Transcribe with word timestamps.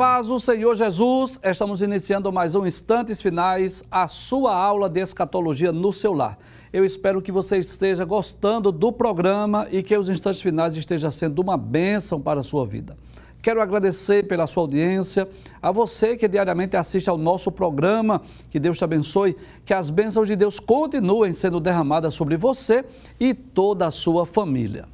Paz 0.00 0.28
do 0.28 0.40
Senhor 0.40 0.74
Jesus, 0.74 1.38
estamos 1.44 1.82
iniciando 1.82 2.32
mais 2.32 2.54
um 2.54 2.66
Instantes 2.66 3.20
Finais, 3.20 3.84
a 3.90 4.08
sua 4.08 4.56
aula 4.56 4.88
de 4.88 4.98
escatologia 4.98 5.72
no 5.72 5.92
seu 5.92 6.14
lar. 6.14 6.38
Eu 6.72 6.86
espero 6.86 7.20
que 7.20 7.30
você 7.30 7.58
esteja 7.58 8.02
gostando 8.06 8.72
do 8.72 8.90
programa 8.90 9.68
e 9.70 9.82
que 9.82 9.94
os 9.94 10.08
instantes 10.08 10.40
finais 10.40 10.74
estejam 10.74 11.12
sendo 11.12 11.42
uma 11.42 11.54
bênção 11.58 12.18
para 12.18 12.40
a 12.40 12.42
sua 12.42 12.66
vida. 12.66 12.96
Quero 13.42 13.60
agradecer 13.60 14.26
pela 14.26 14.46
sua 14.46 14.62
audiência, 14.62 15.28
a 15.60 15.70
você 15.70 16.16
que 16.16 16.26
diariamente 16.26 16.78
assiste 16.78 17.10
ao 17.10 17.18
nosso 17.18 17.52
programa, 17.52 18.22
que 18.50 18.58
Deus 18.58 18.78
te 18.78 18.84
abençoe, 18.84 19.36
que 19.66 19.74
as 19.74 19.90
bênçãos 19.90 20.26
de 20.26 20.34
Deus 20.34 20.58
continuem 20.58 21.34
sendo 21.34 21.60
derramadas 21.60 22.14
sobre 22.14 22.38
você 22.38 22.86
e 23.20 23.34
toda 23.34 23.86
a 23.86 23.90
sua 23.90 24.24
família. 24.24 24.88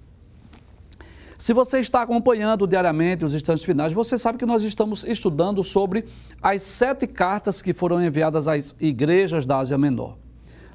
Se 1.42 1.52
você 1.52 1.80
está 1.80 2.02
acompanhando 2.02 2.68
diariamente 2.68 3.24
os 3.24 3.34
instantes 3.34 3.64
finais, 3.64 3.92
você 3.92 4.16
sabe 4.16 4.38
que 4.38 4.46
nós 4.46 4.62
estamos 4.62 5.02
estudando 5.02 5.64
sobre 5.64 6.04
as 6.40 6.62
sete 6.62 7.04
cartas 7.04 7.60
que 7.60 7.72
foram 7.72 8.00
enviadas 8.00 8.46
às 8.46 8.76
igrejas 8.78 9.44
da 9.44 9.58
Ásia 9.58 9.76
Menor. 9.76 10.16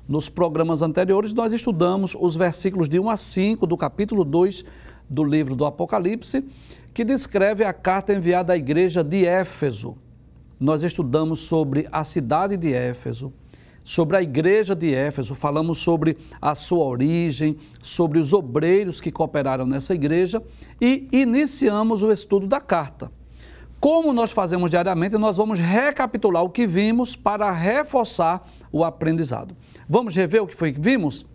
Nos 0.05 0.27
programas 0.27 0.81
anteriores, 0.81 1.33
nós 1.33 1.53
estudamos 1.53 2.17
os 2.19 2.35
versículos 2.35 2.89
de 2.89 2.99
1 2.99 3.09
a 3.09 3.15
5 3.15 3.65
do 3.65 3.77
capítulo 3.77 4.25
2 4.25 4.65
do 5.09 5.23
livro 5.23 5.55
do 5.55 5.65
Apocalipse, 5.65 6.43
que 6.93 7.05
descreve 7.05 7.63
a 7.63 7.71
carta 7.71 8.13
enviada 8.13 8.51
à 8.51 8.57
igreja 8.57 9.01
de 9.01 9.25
Éfeso. 9.25 9.95
Nós 10.59 10.83
estudamos 10.83 11.39
sobre 11.39 11.88
a 11.93 12.03
cidade 12.03 12.57
de 12.57 12.73
Éfeso, 12.73 13.31
sobre 13.88 14.17
a 14.17 14.21
igreja 14.21 14.75
de 14.75 14.93
Éfeso, 14.93 15.33
falamos 15.33 15.77
sobre 15.77 16.17
a 16.41 16.53
sua 16.55 16.83
origem, 16.83 17.55
sobre 17.81 18.19
os 18.19 18.33
obreiros 18.33 18.99
que 18.99 19.13
cooperaram 19.13 19.66
nessa 19.66 19.95
igreja 19.95 20.44
e 20.81 21.07
iniciamos 21.09 22.03
o 22.03 22.11
estudo 22.11 22.45
da 22.47 22.59
carta. 22.59 23.09
Como 23.79 24.11
nós 24.11 24.33
fazemos 24.33 24.71
diariamente, 24.71 25.17
nós 25.17 25.38
vamos 25.38 25.57
recapitular 25.57 26.44
o 26.44 26.49
que 26.49 26.67
vimos 26.67 27.16
para 27.16 27.49
reforçar 27.49 28.45
o 28.73 28.83
aprendizado. 28.83 29.55
Vamos 29.88 30.13
rever 30.13 30.44
o 30.44 30.47
que 30.47 30.55
foi 30.55 30.73
que 30.73 30.81
vimos? 30.81 31.25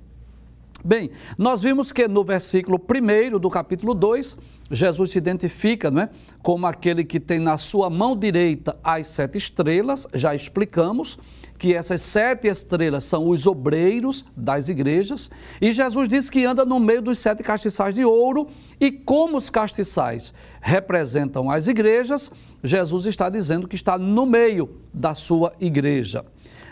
Bem, 0.85 1.11
nós 1.39 1.63
vimos 1.63 1.91
que 1.91 2.07
no 2.07 2.23
versículo 2.23 2.79
1 2.79 3.39
do 3.39 3.49
capítulo 3.49 3.95
2, 3.95 4.37
Jesus 4.71 5.13
se 5.13 5.17
identifica 5.17 5.91
não 5.91 6.03
é, 6.03 6.11
como 6.43 6.67
aquele 6.67 7.03
que 7.03 7.19
tem 7.19 7.39
na 7.39 7.57
sua 7.57 7.89
mão 7.89 8.15
direita 8.15 8.77
as 8.85 9.09
sete 9.09 9.39
estrelas, 9.39 10.07
já 10.13 10.35
explicamos 10.35 11.19
que 11.63 11.73
essas 11.73 12.03
sete 12.03 12.49
estrelas 12.49 13.05
são 13.05 13.29
os 13.29 13.47
obreiros 13.47 14.27
das 14.37 14.69
igrejas, 14.69 15.31
e 15.61 15.71
Jesus 15.71 16.09
diz 16.09 16.29
que 16.29 16.45
anda 16.45 16.65
no 16.65 16.81
meio 16.81 17.01
dos 17.01 17.21
sete 17.21 17.41
castiçais 17.41 17.95
de 17.95 18.05
ouro, 18.05 18.49
e 18.81 18.91
como 18.91 19.37
os 19.37 19.49
castiçais 19.49 20.35
representam 20.61 21.49
as 21.49 21.69
igrejas, 21.69 22.33
Jesus 22.65 23.07
está 23.07 23.31
dizendo 23.31 23.69
que 23.69 23.77
está 23.77 23.97
no 23.97 24.27
meio 24.27 24.81
da 24.93 25.15
sua 25.15 25.53
igreja. 25.61 26.25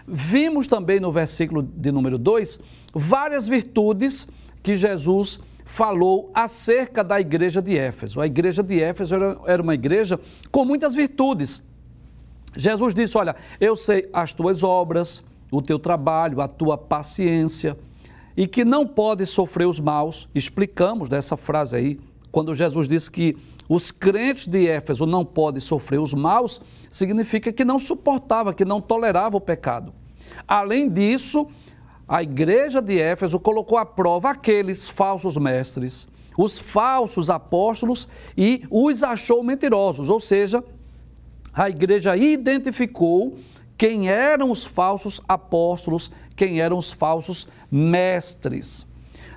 Vimos 0.09 0.67
também 0.67 0.99
no 0.99 1.13
versículo 1.13 1.63
de 1.63 1.93
número 1.93 2.19
2 2.19 2.59
várias 2.93 3.47
virtudes 3.47 4.27
que 4.61 4.77
Jesus 4.77 5.39
falou 5.65 6.33
acerca 6.35 7.05
da 7.05 7.21
igreja 7.21 7.63
de 7.63 7.79
Éfeso. 7.79 8.21
A 8.21 8.27
igreja 8.27 8.61
de 8.61 8.83
Éfeso 8.83 9.15
era 9.47 9.63
uma 9.63 9.75
igreja 9.75 10.19
com 10.51 10.65
muitas 10.65 10.95
virtudes. 10.95 11.63
Jesus 12.57 12.95
disse: 12.95 13.17
Olha, 13.17 13.37
eu 13.61 13.77
sei 13.77 14.09
as 14.13 14.33
tuas 14.33 14.63
obras, 14.63 15.23
o 15.51 15.63
teu 15.63 15.79
trabalho, 15.79 16.41
a 16.41 16.49
tua 16.49 16.77
paciência, 16.77 17.77
e 18.37 18.47
que 18.47 18.65
não 18.65 18.87
pode 18.87 19.27
sofrer 19.27 19.67
os 19.67 19.81
maus. 19.81 20.29
Explicamos 20.35 21.09
dessa 21.09 21.37
frase 21.37 21.77
aí, 21.77 22.01
quando 22.31 22.55
Jesus 22.55 22.89
disse 22.89 23.11
que 23.11 23.37
os 23.69 23.91
crentes 23.91 24.47
de 24.49 24.67
Éfeso 24.67 25.07
não 25.07 25.25
podem 25.25 25.61
sofrer 25.61 26.01
os 26.01 26.13
maus, 26.13 26.61
significa 26.91 27.53
que 27.53 27.65
não 27.65 27.79
suportava, 27.79 28.53
que 28.53 28.65
não 28.65 28.81
tolerava 28.81 29.37
o 29.37 29.41
pecado. 29.41 29.93
Além 30.47 30.89
disso, 30.89 31.47
a 32.09 32.23
igreja 32.23 32.83
de 32.83 32.99
Éfeso 32.99 33.39
colocou 33.39 33.79
à 33.79 33.87
prova 33.87 34.31
aqueles 34.31 34.89
falsos 34.89 35.37
mestres, 35.37 36.09
os 36.37 36.59
falsos 36.59 37.31
apóstolos 37.31 38.09
e 38.37 38.65
os 38.69 39.05
achou 39.05 39.43
mentirosos, 39.45 40.11
ou 40.11 40.19
seja, 40.19 40.65
a 41.53 41.69
igreja 41.69 42.17
identificou 42.17 43.37
quem 43.77 44.09
eram 44.09 44.51
os 44.51 44.65
falsos 44.65 45.21
apóstolos, 45.27 46.13
quem 46.37 46.61
eram 46.61 46.77
os 46.77 46.91
falsos 46.91 47.49
mestres. 47.71 48.87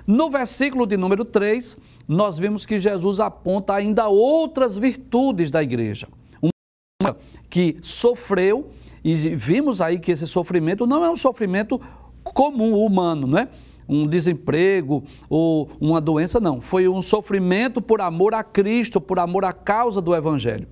No 0.06 0.28
versículo 0.28 0.86
de 0.86 0.96
número 0.98 1.24
3, 1.24 1.78
nós 2.06 2.36
vimos 2.36 2.66
que 2.66 2.78
Jesus 2.78 3.20
aponta 3.20 3.74
ainda 3.74 4.08
outras 4.08 4.76
virtudes 4.76 5.50
da 5.50 5.62
igreja. 5.62 6.06
Uma 6.42 7.16
que 7.48 7.78
sofreu, 7.80 8.70
e 9.02 9.14
vimos 9.14 9.80
aí 9.80 9.98
que 9.98 10.12
esse 10.12 10.26
sofrimento 10.26 10.86
não 10.86 11.02
é 11.04 11.10
um 11.10 11.16
sofrimento 11.16 11.80
comum, 12.22 12.74
humano, 12.74 13.26
não 13.26 13.38
é? 13.38 13.48
Um 13.88 14.06
desemprego 14.06 15.04
ou 15.28 15.70
uma 15.80 16.00
doença, 16.00 16.40
não. 16.40 16.60
Foi 16.60 16.88
um 16.88 17.00
sofrimento 17.00 17.80
por 17.80 18.00
amor 18.00 18.34
a 18.34 18.42
Cristo, 18.42 19.00
por 19.00 19.18
amor 19.18 19.44
à 19.44 19.52
causa 19.52 20.00
do 20.00 20.14
Evangelho. 20.14 20.68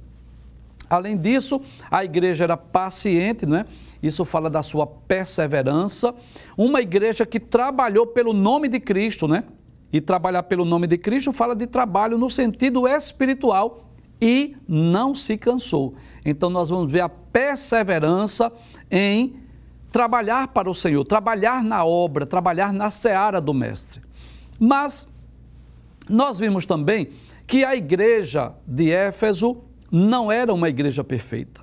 Além 0.92 1.16
disso, 1.16 1.60
a 1.90 2.04
igreja 2.04 2.44
era 2.44 2.56
paciente, 2.56 3.46
não 3.46 3.56
é? 3.56 3.66
Isso 4.02 4.26
fala 4.26 4.50
da 4.50 4.62
sua 4.62 4.86
perseverança. 4.86 6.14
Uma 6.56 6.82
igreja 6.82 7.24
que 7.24 7.40
trabalhou 7.40 8.06
pelo 8.06 8.34
nome 8.34 8.68
de 8.68 8.78
Cristo, 8.78 9.26
né? 9.26 9.44
E 9.90 10.02
trabalhar 10.02 10.42
pelo 10.42 10.66
nome 10.66 10.86
de 10.86 10.98
Cristo 10.98 11.32
fala 11.32 11.56
de 11.56 11.66
trabalho 11.66 12.18
no 12.18 12.28
sentido 12.28 12.86
espiritual 12.86 13.88
e 14.20 14.54
não 14.68 15.14
se 15.14 15.38
cansou. 15.38 15.94
Então 16.24 16.50
nós 16.50 16.68
vamos 16.68 16.92
ver 16.92 17.00
a 17.00 17.08
perseverança 17.08 18.52
em 18.90 19.36
trabalhar 19.90 20.48
para 20.48 20.68
o 20.68 20.74
Senhor, 20.74 21.04
trabalhar 21.04 21.64
na 21.64 21.84
obra, 21.86 22.26
trabalhar 22.26 22.70
na 22.70 22.90
seara 22.90 23.40
do 23.40 23.54
mestre. 23.54 24.02
Mas 24.60 25.08
nós 26.08 26.38
vimos 26.38 26.66
também 26.66 27.08
que 27.46 27.64
a 27.64 27.74
igreja 27.74 28.54
de 28.66 28.92
Éfeso 28.92 29.62
não 29.92 30.32
era 30.32 30.54
uma 30.54 30.70
igreja 30.70 31.04
perfeita. 31.04 31.60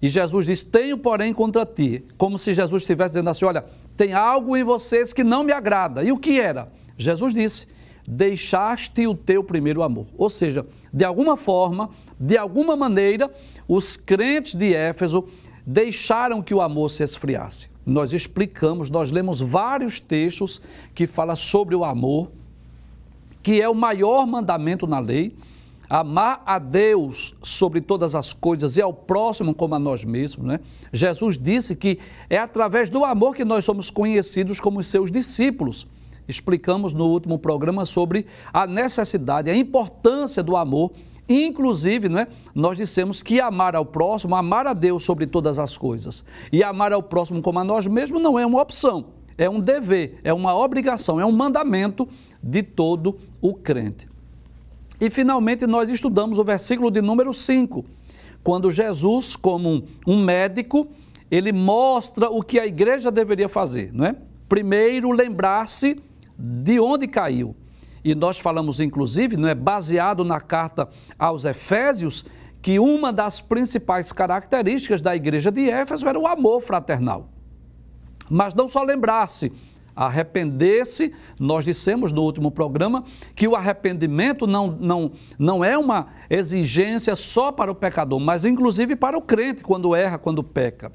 E 0.00 0.08
Jesus 0.08 0.46
diz: 0.46 0.62
Tenho, 0.62 0.96
porém, 0.96 1.34
contra 1.34 1.66
ti. 1.66 2.04
Como 2.16 2.38
se 2.38 2.54
Jesus 2.54 2.82
estivesse 2.82 3.14
dizendo 3.14 3.30
assim: 3.30 3.44
Olha, 3.44 3.64
tem 3.96 4.12
algo 4.12 4.56
em 4.56 4.62
vocês 4.62 5.12
que 5.12 5.24
não 5.24 5.42
me 5.42 5.52
agrada. 5.52 6.04
E 6.04 6.12
o 6.12 6.18
que 6.18 6.38
era? 6.40 6.72
Jesus 6.96 7.34
disse: 7.34 7.66
Deixaste 8.06 9.06
o 9.06 9.14
teu 9.14 9.42
primeiro 9.42 9.82
amor. 9.82 10.06
Ou 10.16 10.30
seja, 10.30 10.64
de 10.92 11.04
alguma 11.04 11.36
forma, 11.36 11.90
de 12.18 12.38
alguma 12.38 12.76
maneira, 12.76 13.28
os 13.66 13.96
crentes 13.96 14.54
de 14.54 14.74
Éfeso 14.74 15.26
deixaram 15.66 16.42
que 16.42 16.54
o 16.54 16.60
amor 16.60 16.90
se 16.90 17.02
esfriasse. 17.02 17.68
Nós 17.84 18.12
explicamos, 18.12 18.90
nós 18.90 19.10
lemos 19.10 19.40
vários 19.40 19.98
textos 19.98 20.62
que 20.94 21.06
falam 21.06 21.34
sobre 21.34 21.74
o 21.74 21.84
amor, 21.84 22.30
que 23.42 23.60
é 23.60 23.68
o 23.68 23.74
maior 23.74 24.26
mandamento 24.26 24.86
na 24.86 25.00
lei 25.00 25.34
amar 25.92 26.42
a 26.46 26.58
Deus 26.58 27.34
sobre 27.42 27.78
todas 27.82 28.14
as 28.14 28.32
coisas 28.32 28.78
e 28.78 28.80
ao 28.80 28.94
próximo 28.94 29.54
como 29.54 29.74
a 29.74 29.78
nós 29.78 30.02
mesmos, 30.04 30.46
né? 30.46 30.58
Jesus 30.90 31.36
disse 31.36 31.76
que 31.76 31.98
é 32.30 32.38
através 32.38 32.88
do 32.88 33.04
amor 33.04 33.34
que 33.34 33.44
nós 33.44 33.62
somos 33.62 33.90
conhecidos 33.90 34.58
como 34.58 34.82
seus 34.82 35.12
discípulos. 35.12 35.86
Explicamos 36.26 36.94
no 36.94 37.08
último 37.08 37.38
programa 37.38 37.84
sobre 37.84 38.24
a 38.54 38.66
necessidade, 38.66 39.50
a 39.50 39.54
importância 39.54 40.42
do 40.42 40.56
amor. 40.56 40.92
Inclusive, 41.28 42.08
né, 42.08 42.26
nós 42.54 42.78
dissemos 42.78 43.22
que 43.22 43.38
amar 43.38 43.76
ao 43.76 43.84
próximo, 43.84 44.34
amar 44.34 44.66
a 44.66 44.72
Deus 44.72 45.02
sobre 45.02 45.26
todas 45.26 45.58
as 45.58 45.76
coisas 45.76 46.24
e 46.50 46.64
amar 46.64 46.94
ao 46.94 47.02
próximo 47.02 47.42
como 47.42 47.58
a 47.58 47.64
nós 47.64 47.86
mesmos 47.86 48.22
não 48.22 48.38
é 48.38 48.46
uma 48.46 48.62
opção, 48.62 49.08
é 49.36 49.48
um 49.48 49.60
dever, 49.60 50.18
é 50.24 50.32
uma 50.32 50.56
obrigação, 50.56 51.20
é 51.20 51.26
um 51.26 51.32
mandamento 51.32 52.08
de 52.42 52.62
todo 52.62 53.18
o 53.42 53.52
crente. 53.52 54.11
E 55.02 55.10
finalmente 55.10 55.66
nós 55.66 55.90
estudamos 55.90 56.38
o 56.38 56.44
versículo 56.44 56.88
de 56.88 57.02
número 57.02 57.34
5, 57.34 57.84
quando 58.40 58.70
Jesus, 58.70 59.34
como 59.34 59.82
um 60.06 60.22
médico, 60.22 60.86
ele 61.28 61.50
mostra 61.50 62.30
o 62.30 62.40
que 62.40 62.60
a 62.60 62.64
igreja 62.64 63.10
deveria 63.10 63.48
fazer, 63.48 63.92
não 63.92 64.04
é? 64.06 64.14
Primeiro, 64.48 65.10
lembrar-se 65.10 66.00
de 66.38 66.78
onde 66.78 67.08
caiu. 67.08 67.56
E 68.04 68.14
nós 68.14 68.38
falamos, 68.38 68.78
inclusive, 68.78 69.36
não 69.36 69.48
é 69.48 69.56
baseado 69.56 70.24
na 70.24 70.40
carta 70.40 70.88
aos 71.18 71.44
Efésios, 71.44 72.24
que 72.62 72.78
uma 72.78 73.12
das 73.12 73.40
principais 73.40 74.12
características 74.12 75.00
da 75.00 75.16
igreja 75.16 75.50
de 75.50 75.68
Éfeso 75.68 76.06
era 76.06 76.16
o 76.16 76.28
amor 76.28 76.60
fraternal. 76.60 77.28
Mas 78.30 78.54
não 78.54 78.68
só 78.68 78.84
lembrar-se, 78.84 79.50
arrepender-se, 79.94 81.12
nós 81.38 81.64
dissemos 81.64 82.12
no 82.12 82.22
último 82.22 82.50
programa 82.50 83.04
que 83.34 83.46
o 83.46 83.54
arrependimento 83.54 84.46
não, 84.46 84.68
não, 84.68 85.12
não 85.38 85.64
é 85.64 85.76
uma 85.76 86.08
exigência 86.30 87.14
só 87.14 87.52
para 87.52 87.70
o 87.70 87.74
pecador, 87.74 88.18
mas 88.18 88.44
inclusive 88.44 88.96
para 88.96 89.16
o 89.16 89.22
crente 89.22 89.62
quando 89.62 89.94
erra, 89.94 90.18
quando 90.18 90.42
peca. 90.42 90.90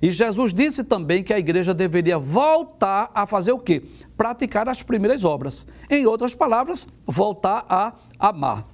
E 0.00 0.10
Jesus 0.10 0.52
disse 0.52 0.84
também 0.84 1.22
que 1.22 1.32
a 1.32 1.38
igreja 1.38 1.72
deveria 1.72 2.18
voltar 2.18 3.10
a 3.14 3.26
fazer 3.26 3.52
o 3.52 3.58
quê? 3.58 3.82
Praticar 4.16 4.68
as 4.68 4.82
primeiras 4.82 5.24
obras. 5.24 5.66
Em 5.88 6.06
outras 6.06 6.34
palavras, 6.34 6.86
voltar 7.06 7.64
a 7.68 7.94
amar. 8.18 8.66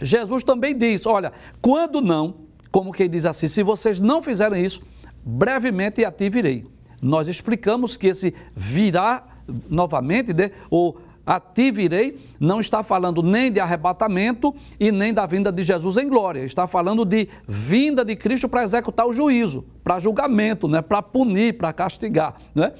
Jesus 0.00 0.42
também 0.42 0.76
diz: 0.76 1.06
olha, 1.06 1.32
quando 1.60 2.00
não, 2.00 2.36
como 2.70 2.92
quem 2.92 3.08
diz 3.08 3.24
assim, 3.24 3.48
se 3.48 3.62
vocês 3.62 4.00
não 4.00 4.22
fizerem 4.22 4.64
isso, 4.64 4.82
brevemente 5.24 6.04
a 6.04 6.10
ti 6.10 6.28
virei. 6.28 6.66
Nós 7.04 7.28
explicamos 7.28 7.98
que 7.98 8.06
esse 8.06 8.34
virá 8.56 9.24
novamente, 9.68 10.32
né, 10.32 10.52
ou 10.70 10.98
a 11.26 11.38
ti 11.38 11.70
virei, 11.70 12.18
não 12.40 12.60
está 12.60 12.82
falando 12.82 13.22
nem 13.22 13.52
de 13.52 13.60
arrebatamento 13.60 14.54
e 14.80 14.90
nem 14.90 15.12
da 15.12 15.26
vinda 15.26 15.52
de 15.52 15.62
Jesus 15.62 15.96
em 15.98 16.08
glória. 16.08 16.44
Está 16.44 16.66
falando 16.66 17.04
de 17.04 17.28
vinda 17.46 18.04
de 18.04 18.16
Cristo 18.16 18.48
para 18.48 18.62
executar 18.62 19.06
o 19.06 19.12
juízo, 19.12 19.64
para 19.82 19.98
julgamento, 19.98 20.68
né? 20.68 20.82
para 20.82 21.02
punir, 21.02 21.56
para 21.56 21.72
castigar. 21.72 22.36
Né? 22.54 22.72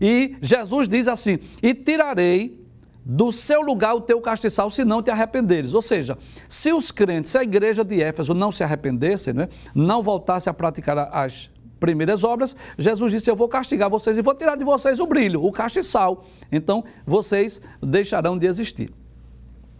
E 0.00 0.36
Jesus 0.40 0.88
diz 0.88 1.08
assim: 1.08 1.38
E 1.62 1.74
tirarei 1.74 2.58
do 3.04 3.32
seu 3.32 3.60
lugar 3.60 3.94
o 3.94 4.00
teu 4.00 4.20
castiçal, 4.20 4.70
se 4.70 4.84
não 4.84 5.02
te 5.02 5.10
arrependeres. 5.10 5.74
Ou 5.74 5.82
seja, 5.82 6.16
se 6.48 6.72
os 6.72 6.90
crentes, 6.90 7.30
se 7.30 7.38
a 7.38 7.42
igreja 7.42 7.84
de 7.84 8.02
Éfeso 8.02 8.32
não 8.32 8.50
se 8.50 8.62
arrependesse, 8.62 9.32
né? 9.32 9.48
não 9.74 10.00
voltasse 10.00 10.48
a 10.48 10.54
praticar 10.54 10.98
as 11.12 11.50
primeiras 11.80 12.22
obras, 12.22 12.54
Jesus 12.78 13.10
disse: 13.10 13.30
Eu 13.30 13.34
vou 13.34 13.48
castigar 13.48 13.90
vocês 13.90 14.16
e 14.16 14.22
vou 14.22 14.34
tirar 14.34 14.56
de 14.56 14.64
vocês 14.64 15.00
o 15.00 15.06
brilho, 15.06 15.42
o 15.42 15.50
castiçal. 15.50 16.24
Então, 16.52 16.84
vocês 17.06 17.60
deixarão 17.82 18.38
de 18.38 18.46
existir. 18.46 18.92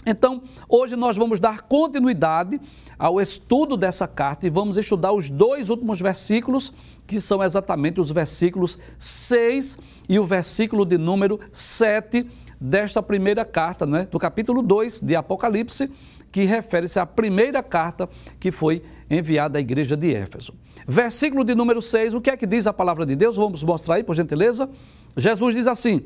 Então, 0.06 0.42
hoje 0.66 0.96
nós 0.96 1.16
vamos 1.16 1.38
dar 1.38 1.60
continuidade 1.62 2.58
ao 2.98 3.20
estudo 3.20 3.76
dessa 3.76 4.08
carta 4.08 4.46
e 4.46 4.50
vamos 4.50 4.78
estudar 4.78 5.12
os 5.12 5.28
dois 5.28 5.68
últimos 5.68 6.00
versículos, 6.00 6.72
que 7.06 7.20
são 7.20 7.42
exatamente 7.42 8.00
os 8.00 8.10
versículos 8.10 8.78
6 8.98 9.78
e 10.08 10.18
o 10.18 10.24
versículo 10.24 10.86
de 10.86 10.96
número 10.96 11.38
7 11.52 12.26
desta 12.58 13.02
primeira 13.02 13.44
carta, 13.44 13.84
não 13.84 13.98
é? 13.98 14.06
do 14.06 14.18
capítulo 14.18 14.62
2 14.62 15.00
de 15.00 15.16
Apocalipse, 15.16 15.90
que 16.30 16.44
refere-se 16.44 16.98
à 16.98 17.06
primeira 17.06 17.62
carta 17.62 18.08
que 18.38 18.52
foi 18.52 18.82
enviada 19.10 19.58
à 19.58 19.60
igreja 19.60 19.96
de 19.96 20.14
Éfeso. 20.14 20.54
Versículo 20.86 21.44
de 21.44 21.54
número 21.54 21.82
6, 21.82 22.14
o 22.14 22.20
que 22.20 22.30
é 22.30 22.36
que 22.36 22.46
diz 22.46 22.66
a 22.66 22.72
palavra 22.72 23.04
de 23.04 23.16
Deus? 23.16 23.36
Vamos 23.36 23.62
mostrar 23.62 23.96
aí, 23.96 24.04
por 24.04 24.14
gentileza. 24.14 24.68
Jesus 25.16 25.54
diz 25.54 25.66
assim: 25.66 26.02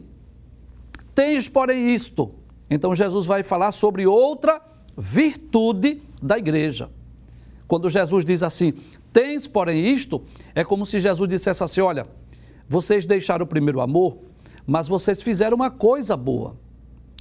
Tens, 1.15 1.49
porém, 1.49 1.95
isto. 1.95 2.35
Então 2.71 2.95
Jesus 2.95 3.27
vai 3.27 3.43
falar 3.43 3.73
sobre 3.73 4.07
outra 4.07 4.61
virtude 4.97 6.03
da 6.23 6.39
igreja. 6.39 6.91
Quando 7.69 7.89
Jesus 7.91 8.25
diz 8.25 8.43
assim: 8.43 8.73
Tens, 9.13 9.47
porém, 9.47 9.93
isto, 9.93 10.23
é 10.55 10.65
como 10.65 10.85
se 10.85 11.01
Jesus 11.01 11.29
dissesse 11.29 11.63
assim: 11.63 11.81
Olha, 11.81 12.07
vocês 12.69 13.07
deixaram 13.07 13.45
o 13.45 13.49
primeiro 13.49 13.81
amor, 13.81 14.19
mas 14.67 14.89
vocês 14.89 15.23
fizeram 15.23 15.57
uma 15.57 15.71
coisa 15.71 16.17
boa. 16.17 16.57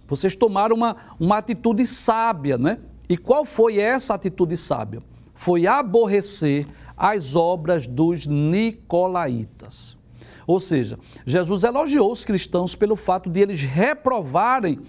Vocês 0.08 0.36
tomaram 0.36 0.76
uma, 0.76 0.96
uma 1.20 1.38
atitude 1.38 1.86
sábia, 1.86 2.58
né? 2.58 2.80
E 3.08 3.18
qual 3.18 3.46
foi 3.46 3.80
essa 3.80 4.14
atitude 4.14 4.56
sábia? 4.58 5.02
Foi 5.34 5.68
aborrecer 5.68 6.66
as 6.96 7.36
obras 7.36 7.88
dos 7.88 8.26
nicolaítas. 8.28 9.98
Ou 10.46 10.60
seja, 10.60 11.00
Jesus 11.26 11.64
elogiou 11.64 12.12
os 12.12 12.24
cristãos 12.24 12.76
pelo 12.76 12.96
fato 12.96 13.30
de 13.30 13.40
eles 13.40 13.62
reprovarem 13.62 14.80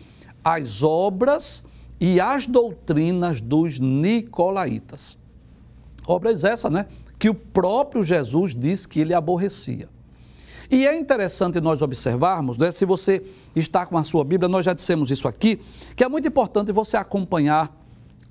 as 0.44 0.82
obras 0.82 1.64
e 2.00 2.20
as 2.20 2.46
doutrinas 2.46 3.40
dos 3.40 3.78
nicolaítas. 3.78 5.16
Obras 6.06 6.44
essa, 6.44 6.68
né? 6.68 6.86
Que 7.18 7.30
o 7.30 7.34
próprio 7.34 8.02
Jesus 8.02 8.54
disse 8.54 8.86
que 8.86 9.00
ele 9.00 9.14
aborrecia. 9.14 9.88
E 10.70 10.86
é 10.86 10.96
interessante 10.96 11.60
nós 11.60 11.82
observarmos, 11.82 12.56
né, 12.56 12.72
se 12.72 12.84
você 12.84 13.22
está 13.54 13.84
com 13.84 13.98
a 13.98 14.02
sua 14.02 14.24
Bíblia, 14.24 14.48
nós 14.48 14.64
já 14.64 14.72
dissemos 14.72 15.10
isso 15.10 15.28
aqui, 15.28 15.60
que 15.94 16.02
é 16.02 16.08
muito 16.08 16.26
importante 16.26 16.72
você 16.72 16.96
acompanhar 16.96 17.83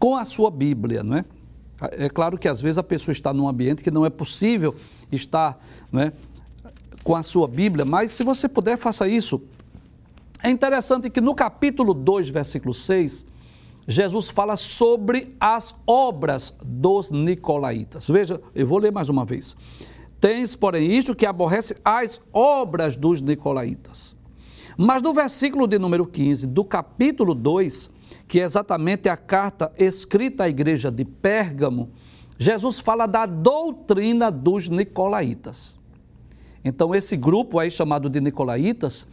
com 0.04 0.18
a 0.18 0.26
sua 0.26 0.52
Bíblia, 0.52 1.02
não 1.02 1.16
é? 1.16 1.26
É 1.92 2.10
claro 2.10 2.38
que 2.38 2.50
às 2.50 2.60
vezes 2.60 2.78
a 2.78 2.84
pessoa 2.84 3.14
está 3.14 3.34
num 3.34 3.48
ambiente 3.48 3.82
que 3.82 3.90
não 3.90 4.06
é 4.06 4.10
possível 4.10 4.76
estar 5.10 5.58
né, 5.94 6.12
com 7.06 7.16
a 7.16 7.24
sua 7.24 7.48
Bíblia, 7.48 7.86
mas 7.86 8.12
se 8.12 8.22
você 8.22 8.50
puder, 8.50 8.78
faça 8.78 9.08
isso. 9.08 9.42
É 10.44 10.50
interessante 10.50 11.10
que 11.10 11.22
no 11.22 11.34
capítulo 11.34 11.94
2, 11.94 12.28
versículo 12.28 12.74
6, 12.74 13.26
Jesus 13.88 14.28
fala 14.28 14.58
sobre 14.58 15.38
as 15.40 15.74
obras 15.88 16.54
dos 16.66 17.10
nicolaítas. 17.10 18.10
Veja, 18.10 18.42
eu 18.54 18.68
vou 18.68 18.80
ler 18.80 18.92
mais 18.92 19.08
uma 19.08 19.24
vez. 19.24 19.56
Tens, 20.20 20.54
porém, 20.54 20.98
isto 20.98 21.16
que 21.16 21.26
aborrece 21.26 21.78
as 21.86 22.20
obras 22.34 22.98
dos 22.98 23.22
nicolaítas. 23.22 24.18
Mas 24.78 25.02
no 25.02 25.14
versículo 25.14 25.66
de 25.66 25.80
número 25.80 26.06
15 26.06 26.48
do 26.48 26.66
capítulo 26.66 27.34
2, 27.34 27.90
que 28.28 28.40
é 28.40 28.44
exatamente 28.44 29.10
a 29.10 29.18
carta 29.18 29.72
escrita 29.78 30.46
à 30.46 30.50
igreja 30.50 30.92
de 30.92 31.06
Pérgamo, 31.06 31.92
Jesus 32.38 32.80
fala 32.80 33.06
da 33.06 33.26
doutrina 33.26 34.32
dos 34.32 34.70
nicolaítas. 34.70 35.80
Então, 36.66 36.96
esse 36.96 37.16
grupo 37.18 37.60
aí 37.60 37.70
chamado 37.70 38.10
de 38.10 38.22
nicolaítas, 38.22 39.08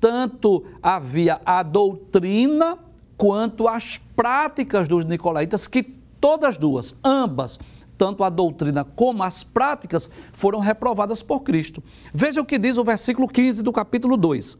tanto 0.00 0.64
havia 0.82 1.40
a 1.44 1.62
doutrina 1.62 2.78
quanto 3.16 3.66
as 3.66 3.98
práticas 4.14 4.88
dos 4.88 5.04
nicolaítas, 5.04 5.66
que 5.66 5.82
todas 6.20 6.58
duas, 6.58 6.94
ambas, 7.02 7.58
tanto 7.96 8.22
a 8.24 8.28
doutrina 8.28 8.84
como 8.84 9.22
as 9.22 9.42
práticas, 9.42 10.10
foram 10.32 10.58
reprovadas 10.58 11.22
por 11.22 11.40
Cristo. 11.40 11.82
Veja 12.12 12.40
o 12.40 12.44
que 12.44 12.58
diz 12.58 12.76
o 12.76 12.84
versículo 12.84 13.26
15 13.26 13.62
do 13.62 13.72
capítulo 13.72 14.16
2. 14.16 14.58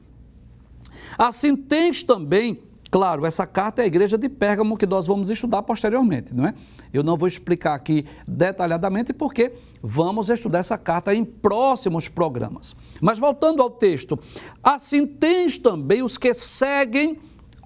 Assim 1.18 1.54
tens 1.56 2.02
também 2.02 2.62
Claro, 2.90 3.26
essa 3.26 3.46
carta 3.46 3.82
é 3.82 3.84
a 3.84 3.86
igreja 3.86 4.16
de 4.16 4.28
Pérgamo 4.28 4.76
que 4.76 4.86
nós 4.86 5.06
vamos 5.06 5.28
estudar 5.28 5.62
posteriormente, 5.62 6.32
não 6.32 6.46
é? 6.46 6.54
Eu 6.92 7.02
não 7.02 7.16
vou 7.16 7.26
explicar 7.26 7.74
aqui 7.74 8.06
detalhadamente 8.26 9.12
porque 9.12 9.52
vamos 9.82 10.28
estudar 10.28 10.60
essa 10.60 10.78
carta 10.78 11.14
em 11.14 11.24
próximos 11.24 12.08
programas. 12.08 12.76
Mas 13.00 13.18
voltando 13.18 13.60
ao 13.60 13.70
texto, 13.70 14.18
assim 14.62 15.06
tens 15.06 15.58
também 15.58 16.02
os 16.02 16.16
que 16.16 16.32
seguem 16.32 17.18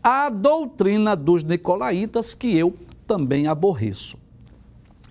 a 0.02 0.30
doutrina 0.30 1.14
dos 1.14 1.44
nicolaítas 1.44 2.34
que 2.34 2.56
eu 2.56 2.74
também 3.06 3.46
aborreço. 3.46 4.16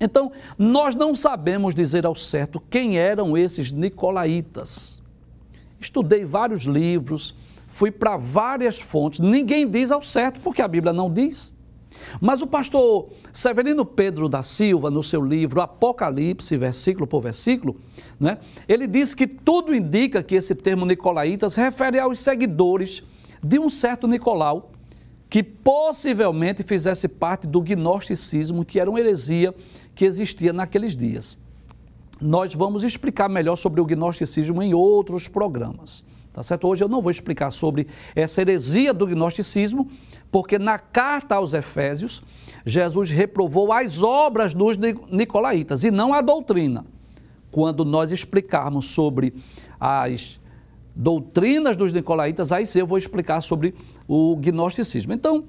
Então, 0.01 0.31
nós 0.57 0.95
não 0.95 1.13
sabemos 1.13 1.75
dizer 1.75 2.05
ao 2.05 2.15
certo 2.15 2.59
quem 2.69 2.97
eram 2.97 3.37
esses 3.37 3.71
nicolaítas. 3.71 5.01
Estudei 5.79 6.25
vários 6.25 6.63
livros, 6.63 7.35
fui 7.69 7.91
para 7.91 8.17
várias 8.17 8.79
fontes, 8.79 9.19
ninguém 9.19 9.69
diz 9.69 9.91
ao 9.91 10.01
certo, 10.01 10.41
porque 10.41 10.61
a 10.61 10.67
Bíblia 10.67 10.91
não 10.91 11.11
diz. 11.11 11.55
Mas 12.19 12.41
o 12.41 12.47
pastor 12.47 13.09
Severino 13.31 13.85
Pedro 13.85 14.27
da 14.27 14.41
Silva, 14.41 14.89
no 14.89 15.03
seu 15.03 15.23
livro 15.23 15.61
Apocalipse, 15.61 16.57
versículo 16.57 17.05
por 17.05 17.21
versículo, 17.21 17.79
né, 18.19 18.37
ele 18.67 18.87
diz 18.87 19.13
que 19.13 19.27
tudo 19.27 19.73
indica 19.73 20.23
que 20.23 20.35
esse 20.35 20.55
termo 20.55 20.85
Nicolaitas 20.85 21.55
refere 21.55 21.99
aos 21.99 22.19
seguidores 22.19 23.03
de 23.43 23.59
um 23.59 23.69
certo 23.69 24.07
Nicolau, 24.07 24.71
que 25.29 25.43
possivelmente 25.43 26.63
fizesse 26.63 27.07
parte 27.07 27.45
do 27.45 27.61
gnosticismo, 27.61 28.65
que 28.65 28.79
era 28.79 28.89
uma 28.89 28.99
heresia 28.99 29.53
que 29.93 30.03
existia 30.03 30.51
naqueles 30.51 30.95
dias. 30.95 31.37
Nós 32.19 32.53
vamos 32.53 32.83
explicar 32.83 33.29
melhor 33.29 33.55
sobre 33.55 33.79
o 33.79 33.85
gnosticismo 33.85 34.61
em 34.61 34.73
outros 34.73 35.27
programas. 35.27 36.03
Tá 36.39 36.43
certo? 36.43 36.69
Hoje 36.69 36.81
eu 36.81 36.87
não 36.87 37.01
vou 37.01 37.11
explicar 37.11 37.51
sobre 37.51 37.85
essa 38.15 38.39
heresia 38.39 38.93
do 38.93 39.05
gnosticismo, 39.05 39.89
porque 40.31 40.57
na 40.57 40.79
carta 40.79 41.35
aos 41.35 41.53
Efésios, 41.53 42.23
Jesus 42.65 43.09
reprovou 43.09 43.73
as 43.73 44.01
obras 44.01 44.53
dos 44.53 44.77
nicolaítas 45.11 45.83
e 45.83 45.91
não 45.91 46.13
a 46.13 46.21
doutrina. 46.21 46.85
Quando 47.51 47.83
nós 47.83 48.13
explicarmos 48.13 48.85
sobre 48.85 49.33
as 49.77 50.39
doutrinas 50.95 51.75
dos 51.75 51.91
nicolaítas, 51.91 52.53
aí 52.53 52.65
sim 52.65 52.79
eu 52.79 52.87
vou 52.87 52.97
explicar 52.97 53.41
sobre 53.41 53.75
o 54.07 54.37
gnosticismo. 54.37 55.11
Então, 55.11 55.43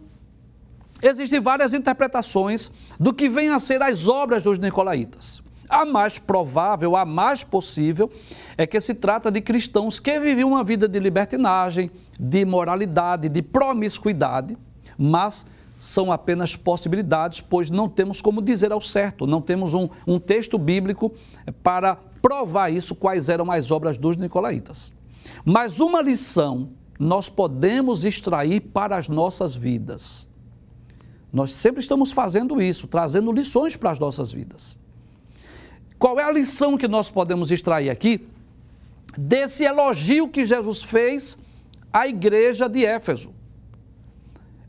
existem 1.00 1.38
várias 1.38 1.72
interpretações 1.72 2.68
do 2.98 3.14
que 3.14 3.28
vêm 3.28 3.50
a 3.50 3.60
ser 3.60 3.80
as 3.80 4.08
obras 4.08 4.42
dos 4.42 4.58
nicolaítas. 4.58 5.40
A 5.70 5.84
mais 5.84 6.18
provável, 6.18 6.96
a 6.96 7.04
mais 7.04 7.44
possível, 7.44 8.10
é 8.58 8.66
que 8.66 8.80
se 8.80 8.92
trata 8.92 9.30
de 9.30 9.40
cristãos 9.40 10.00
que 10.00 10.18
viviam 10.18 10.50
uma 10.50 10.64
vida 10.64 10.88
de 10.88 10.98
libertinagem, 10.98 11.92
de 12.18 12.40
imoralidade, 12.40 13.28
de 13.28 13.40
promiscuidade, 13.40 14.58
mas 14.98 15.46
são 15.78 16.10
apenas 16.10 16.56
possibilidades, 16.56 17.40
pois 17.40 17.70
não 17.70 17.88
temos 17.88 18.20
como 18.20 18.42
dizer 18.42 18.72
ao 18.72 18.80
certo, 18.80 19.28
não 19.28 19.40
temos 19.40 19.72
um, 19.72 19.88
um 20.04 20.18
texto 20.18 20.58
bíblico 20.58 21.12
para 21.62 21.94
provar 22.20 22.70
isso, 22.70 22.96
quais 22.96 23.28
eram 23.28 23.48
as 23.50 23.70
obras 23.70 23.96
dos 23.96 24.16
Nicolaítas. 24.16 24.92
Mas 25.44 25.78
uma 25.78 26.02
lição 26.02 26.70
nós 26.98 27.28
podemos 27.28 28.04
extrair 28.04 28.60
para 28.60 28.96
as 28.96 29.08
nossas 29.08 29.54
vidas. 29.54 30.28
Nós 31.32 31.52
sempre 31.52 31.80
estamos 31.80 32.10
fazendo 32.10 32.60
isso, 32.60 32.88
trazendo 32.88 33.32
lições 33.32 33.76
para 33.76 33.92
as 33.92 34.00
nossas 34.00 34.32
vidas. 34.32 34.79
Qual 36.00 36.18
é 36.18 36.24
a 36.24 36.32
lição 36.32 36.78
que 36.78 36.88
nós 36.88 37.10
podemos 37.10 37.50
extrair 37.50 37.90
aqui 37.90 38.26
desse 39.18 39.64
elogio 39.64 40.28
que 40.28 40.46
Jesus 40.46 40.82
fez 40.82 41.36
à 41.92 42.08
igreja 42.08 42.70
de 42.70 42.86
Éfeso? 42.86 43.34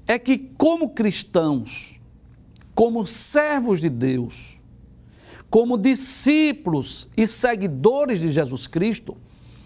É 0.06 0.20
que, 0.20 0.38
como 0.38 0.90
cristãos, 0.90 2.02
como 2.76 3.08
servos 3.08 3.80
de 3.80 3.90
Deus, 3.90 4.60
como 5.50 5.78
discípulos 5.78 7.08
e 7.16 7.26
seguidores 7.26 8.20
de 8.20 8.30
Jesus 8.30 8.68
Cristo, 8.68 9.16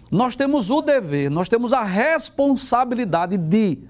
nós 0.08 0.36
temos 0.36 0.70
o 0.70 0.80
dever, 0.80 1.32
nós 1.32 1.48
temos 1.48 1.72
a 1.72 1.82
responsabilidade 1.82 3.36
de 3.36 3.80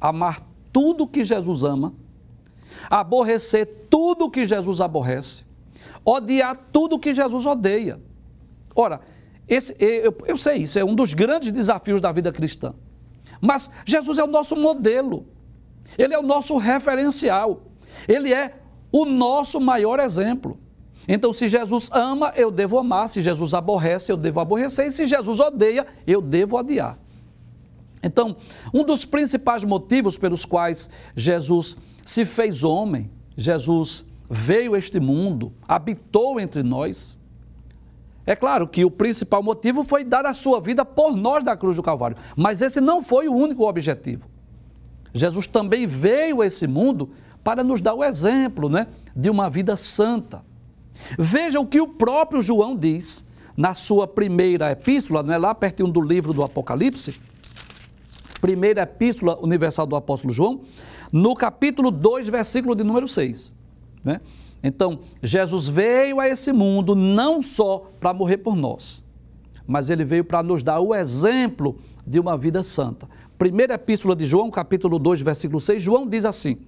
amar 0.00 0.40
tudo 0.72 1.06
que 1.06 1.22
Jesus 1.22 1.64
ama, 1.64 1.92
aborrecer 2.88 3.88
tudo 3.90 4.30
que 4.30 4.46
Jesus 4.46 4.80
aborrece, 4.80 5.49
odiar 6.04 6.56
tudo 6.72 6.98
que 6.98 7.12
Jesus 7.14 7.46
odeia. 7.46 8.00
Ora, 8.74 9.00
esse, 9.48 9.74
eu, 9.78 10.16
eu 10.26 10.36
sei 10.36 10.58
isso, 10.58 10.78
é 10.78 10.84
um 10.84 10.94
dos 10.94 11.12
grandes 11.12 11.50
desafios 11.50 12.00
da 12.00 12.12
vida 12.12 12.30
cristã. 12.32 12.74
Mas 13.40 13.70
Jesus 13.84 14.18
é 14.18 14.24
o 14.24 14.26
nosso 14.26 14.54
modelo, 14.54 15.26
ele 15.98 16.14
é 16.14 16.18
o 16.18 16.22
nosso 16.22 16.56
referencial, 16.56 17.62
ele 18.06 18.32
é 18.32 18.54
o 18.92 19.04
nosso 19.04 19.60
maior 19.60 19.98
exemplo. 19.98 20.58
Então, 21.08 21.32
se 21.32 21.48
Jesus 21.48 21.90
ama, 21.92 22.32
eu 22.36 22.50
devo 22.50 22.78
amar. 22.78 23.08
Se 23.08 23.22
Jesus 23.22 23.54
aborrece, 23.54 24.12
eu 24.12 24.16
devo 24.16 24.38
aborrecer. 24.38 24.86
E 24.86 24.92
se 24.92 25.06
Jesus 25.06 25.40
odeia, 25.40 25.86
eu 26.06 26.20
devo 26.20 26.56
odiar. 26.56 26.98
Então, 28.02 28.36
um 28.72 28.84
dos 28.84 29.04
principais 29.04 29.64
motivos 29.64 30.16
pelos 30.16 30.44
quais 30.44 30.88
Jesus 31.16 31.76
se 32.04 32.24
fez 32.24 32.62
homem, 32.62 33.10
Jesus 33.36 34.06
veio 34.30 34.76
este 34.76 35.00
mundo, 35.00 35.52
habitou 35.66 36.38
entre 36.38 36.62
nós. 36.62 37.18
É 38.24 38.36
claro 38.36 38.68
que 38.68 38.84
o 38.84 38.90
principal 38.90 39.42
motivo 39.42 39.82
foi 39.82 40.04
dar 40.04 40.24
a 40.24 40.32
sua 40.32 40.60
vida 40.60 40.84
por 40.84 41.16
nós 41.16 41.42
da 41.42 41.56
cruz 41.56 41.76
do 41.76 41.82
Calvário, 41.82 42.16
mas 42.36 42.62
esse 42.62 42.80
não 42.80 43.02
foi 43.02 43.28
o 43.28 43.34
único 43.34 43.68
objetivo. 43.68 44.28
Jesus 45.12 45.48
também 45.48 45.84
veio 45.84 46.40
a 46.40 46.46
esse 46.46 46.68
mundo 46.68 47.10
para 47.42 47.64
nos 47.64 47.82
dar 47.82 47.94
o 47.94 48.04
exemplo 48.04 48.68
né, 48.68 48.86
de 49.16 49.28
uma 49.28 49.50
vida 49.50 49.74
santa. 49.74 50.44
Veja 51.18 51.58
o 51.58 51.66
que 51.66 51.80
o 51.80 51.88
próprio 51.88 52.40
João 52.40 52.76
diz 52.76 53.24
na 53.56 53.74
sua 53.74 54.06
primeira 54.06 54.70
epístola, 54.70 55.24
não 55.24 55.34
é 55.34 55.38
lá 55.38 55.52
pertinho 55.54 55.90
do 55.90 56.00
livro 56.00 56.32
do 56.32 56.44
Apocalipse, 56.44 57.20
primeira 58.40 58.82
epístola 58.82 59.36
universal 59.42 59.86
do 59.86 59.96
apóstolo 59.96 60.32
João, 60.32 60.60
no 61.10 61.34
capítulo 61.34 61.90
2, 61.90 62.28
versículo 62.28 62.76
de 62.76 62.84
número 62.84 63.08
6. 63.08 63.59
Né? 64.04 64.20
Então, 64.62 65.00
Jesus 65.22 65.68
veio 65.68 66.20
a 66.20 66.28
esse 66.28 66.52
mundo 66.52 66.94
não 66.94 67.40
só 67.40 67.90
para 67.98 68.12
morrer 68.12 68.38
por 68.38 68.54
nós, 68.54 69.04
mas 69.66 69.88
ele 69.88 70.04
veio 70.04 70.24
para 70.24 70.42
nos 70.42 70.62
dar 70.62 70.80
o 70.80 70.94
exemplo 70.94 71.78
de 72.06 72.18
uma 72.18 72.36
vida 72.36 72.62
santa. 72.62 73.08
Primeira 73.38 73.74
epístola 73.74 74.14
de 74.14 74.26
João, 74.26 74.50
capítulo 74.50 74.98
2, 74.98 75.22
versículo 75.22 75.60
6, 75.60 75.82
João 75.82 76.06
diz 76.06 76.24
assim: 76.24 76.58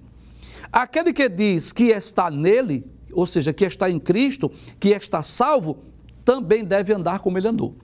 Aquele 0.71 1.13
que 1.13 1.29
diz 1.29 1.71
que 1.71 1.85
está 1.85 2.31
nele, 2.31 2.83
ou 3.11 3.25
seja, 3.25 3.53
que 3.53 3.63
está 3.63 3.89
em 3.89 3.99
Cristo, 3.99 4.51
que 4.79 4.89
está 4.89 5.21
salvo, 5.21 5.77
também 6.25 6.63
deve 6.63 6.93
andar 6.93 7.19
como 7.19 7.37
ele 7.37 7.47
andou. 7.47 7.75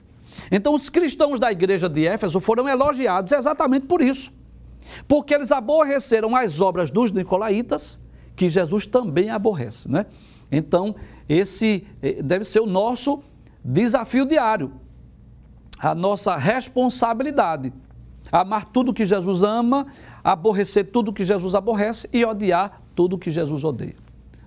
Então, 0.50 0.74
os 0.74 0.88
cristãos 0.88 1.38
da 1.38 1.52
igreja 1.52 1.88
de 1.88 2.06
Éfeso 2.06 2.40
foram 2.40 2.68
elogiados 2.68 3.32
exatamente 3.32 3.86
por 3.86 4.00
isso, 4.00 4.32
porque 5.06 5.34
eles 5.34 5.52
aborreceram 5.52 6.34
as 6.34 6.60
obras 6.60 6.90
dos 6.90 7.12
nicolaítas, 7.12 8.00
que 8.40 8.48
Jesus 8.48 8.86
também 8.86 9.28
aborrece, 9.28 9.86
né? 9.86 10.06
Então, 10.50 10.94
esse 11.28 11.86
eh, 12.00 12.22
deve 12.22 12.42
ser 12.42 12.60
o 12.60 12.64
nosso 12.64 13.22
desafio 13.62 14.24
diário, 14.24 14.72
a 15.78 15.94
nossa 15.94 16.38
responsabilidade. 16.38 17.70
Amar 18.32 18.64
tudo 18.64 18.94
que 18.94 19.04
Jesus 19.04 19.42
ama, 19.42 19.88
aborrecer 20.24 20.90
tudo 20.90 21.12
que 21.12 21.22
Jesus 21.22 21.54
aborrece 21.54 22.08
e 22.14 22.24
odiar 22.24 22.80
tudo 22.94 23.18
que 23.18 23.30
Jesus 23.30 23.62
odeia. 23.62 23.96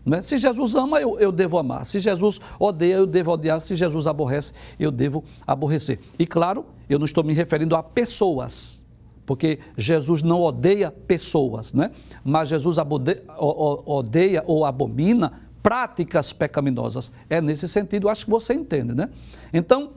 Né? 0.03 0.23
Se 0.23 0.39
Jesus 0.39 0.73
ama, 0.73 0.99
eu, 0.99 1.19
eu 1.19 1.31
devo 1.31 1.59
amar. 1.59 1.85
Se 1.85 1.99
Jesus 1.99 2.41
odeia, 2.57 2.95
eu 2.95 3.05
devo 3.05 3.31
odiar. 3.31 3.61
Se 3.61 3.75
Jesus 3.75 4.07
aborrece, 4.07 4.53
eu 4.79 4.89
devo 4.89 5.23
aborrecer. 5.45 5.99
E 6.17 6.25
claro, 6.25 6.65
eu 6.89 6.97
não 6.97 7.05
estou 7.05 7.23
me 7.23 7.33
referindo 7.35 7.75
a 7.75 7.83
pessoas, 7.83 8.82
porque 9.25 9.59
Jesus 9.77 10.21
não 10.21 10.41
odeia 10.41 10.91
pessoas, 10.91 11.73
né? 11.73 11.91
mas 12.23 12.49
Jesus 12.49 12.77
odeia 12.77 14.43
ou 14.45 14.65
abomina 14.65 15.41
práticas 15.61 16.33
pecaminosas. 16.33 17.11
É 17.29 17.39
nesse 17.39 17.67
sentido, 17.67 18.09
acho 18.09 18.25
que 18.25 18.31
você 18.31 18.53
entende, 18.53 18.93
né? 18.93 19.09
Então, 19.53 19.91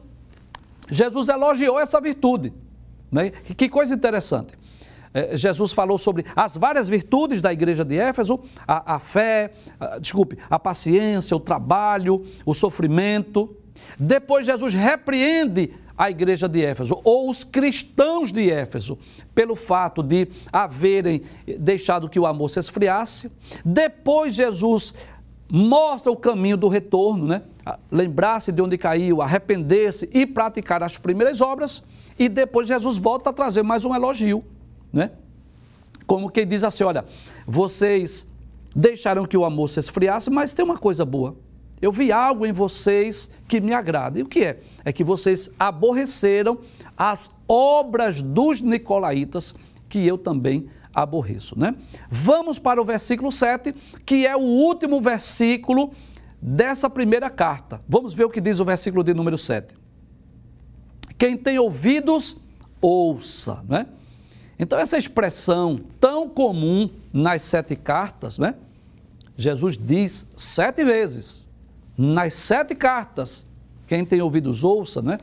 Jesus 0.88 1.28
elogiou 1.28 1.80
essa 1.80 2.00
virtude. 2.00 2.52
Né? 3.10 3.30
Que 3.30 3.68
coisa 3.68 3.94
interessante. 3.94 4.54
É, 5.12 5.36
Jesus 5.36 5.72
falou 5.72 5.98
sobre 5.98 6.24
as 6.36 6.56
várias 6.56 6.88
virtudes 6.88 7.42
da 7.42 7.52
igreja 7.52 7.84
de 7.84 7.98
Éfeso, 7.98 8.38
a, 8.66 8.96
a 8.96 9.00
fé, 9.00 9.50
a, 9.80 9.98
desculpe, 9.98 10.38
a 10.48 10.58
paciência, 10.58 11.36
o 11.36 11.40
trabalho, 11.40 12.24
o 12.44 12.54
sofrimento. 12.54 13.56
Depois 13.98 14.46
Jesus 14.46 14.74
repreende 14.74 15.72
a 15.96 16.10
igreja 16.10 16.48
de 16.48 16.64
Éfeso, 16.64 17.00
ou 17.04 17.30
os 17.30 17.44
cristãos 17.44 18.32
de 18.32 18.50
Éfeso, 18.50 18.98
pelo 19.34 19.54
fato 19.54 20.02
de 20.02 20.28
haverem 20.52 21.22
deixado 21.58 22.08
que 22.08 22.18
o 22.18 22.26
amor 22.26 22.50
se 22.50 22.58
esfriasse. 22.58 23.30
Depois 23.64 24.34
Jesus 24.34 24.94
mostra 25.50 26.10
o 26.10 26.16
caminho 26.16 26.56
do 26.56 26.68
retorno, 26.68 27.26
né? 27.26 27.42
Lembrar-se 27.90 28.52
de 28.52 28.60
onde 28.60 28.76
caiu, 28.76 29.22
arrepender-se 29.22 30.08
e 30.12 30.26
praticar 30.26 30.82
as 30.82 30.98
primeiras 30.98 31.40
obras. 31.40 31.82
E 32.18 32.28
depois 32.28 32.68
Jesus 32.68 32.96
volta 32.96 33.30
a 33.30 33.32
trazer 33.32 33.62
mais 33.62 33.84
um 33.84 33.94
elogio 33.94 34.44
né? 34.96 35.10
Como 36.06 36.30
quem 36.30 36.46
diz 36.46 36.64
assim: 36.64 36.84
olha, 36.84 37.04
vocês 37.46 38.26
deixaram 38.74 39.26
que 39.26 39.36
o 39.36 39.44
amor 39.44 39.68
se 39.68 39.78
esfriasse, 39.78 40.30
mas 40.30 40.54
tem 40.54 40.64
uma 40.64 40.78
coisa 40.78 41.04
boa. 41.04 41.36
Eu 41.80 41.92
vi 41.92 42.10
algo 42.10 42.46
em 42.46 42.52
vocês 42.52 43.30
que 43.46 43.60
me 43.60 43.72
agrada. 43.72 44.18
E 44.18 44.22
o 44.22 44.26
que 44.26 44.44
é? 44.44 44.60
É 44.84 44.92
que 44.92 45.04
vocês 45.04 45.50
aborreceram 45.58 46.58
as 46.96 47.30
obras 47.48 48.22
dos 48.22 48.60
nicolaítas, 48.60 49.54
que 49.88 50.06
eu 50.06 50.16
também 50.16 50.68
aborreço, 50.94 51.58
né? 51.58 51.74
Vamos 52.08 52.58
para 52.58 52.80
o 52.80 52.84
versículo 52.84 53.30
7, 53.30 53.74
que 54.04 54.26
é 54.26 54.34
o 54.34 54.40
último 54.40 55.00
versículo 55.00 55.92
dessa 56.40 56.88
primeira 56.88 57.28
carta. 57.28 57.82
Vamos 57.86 58.14
ver 58.14 58.24
o 58.24 58.30
que 58.30 58.40
diz 58.40 58.60
o 58.60 58.64
versículo 58.64 59.04
de 59.04 59.12
número 59.12 59.36
7. 59.36 59.74
Quem 61.18 61.36
tem 61.36 61.58
ouvidos, 61.58 62.36
ouça, 62.80 63.62
né? 63.68 63.86
Então, 64.58 64.78
essa 64.78 64.96
expressão 64.96 65.78
tão 66.00 66.28
comum 66.28 66.88
nas 67.12 67.42
sete 67.42 67.76
cartas, 67.76 68.38
né? 68.38 68.54
Jesus 69.36 69.76
diz 69.76 70.26
sete 70.34 70.82
vezes, 70.82 71.45
nas 71.96 72.34
sete 72.34 72.74
cartas, 72.74 73.46
quem 73.86 74.04
tem 74.04 74.20
ouvidos 74.20 74.64
ouça, 74.64 75.00
né? 75.00 75.18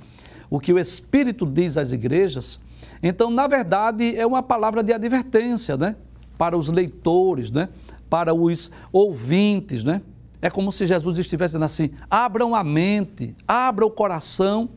O 0.49 0.59
que 0.59 0.71
o 0.73 0.79
Espírito 0.79 1.45
diz 1.45 1.77
às 1.77 1.91
igrejas. 1.91 2.59
Então, 3.01 3.29
na 3.29 3.47
verdade, 3.47 4.15
é 4.15 4.25
uma 4.25 4.41
palavra 4.41 4.83
de 4.83 4.93
advertência, 4.93 5.75
né? 5.77 5.95
Para 6.37 6.57
os 6.57 6.69
leitores, 6.69 7.51
né? 7.51 7.69
Para 8.09 8.33
os 8.33 8.71
ouvintes, 8.91 9.83
né? 9.83 10.01
É 10.41 10.49
como 10.49 10.71
se 10.71 10.85
Jesus 10.85 11.17
estivesse 11.17 11.51
dizendo 11.51 11.65
assim: 11.65 11.91
abram 12.09 12.53
a 12.53 12.63
mente, 12.63 13.35
abram 13.47 13.87
o 13.87 13.91
coração 13.91 14.69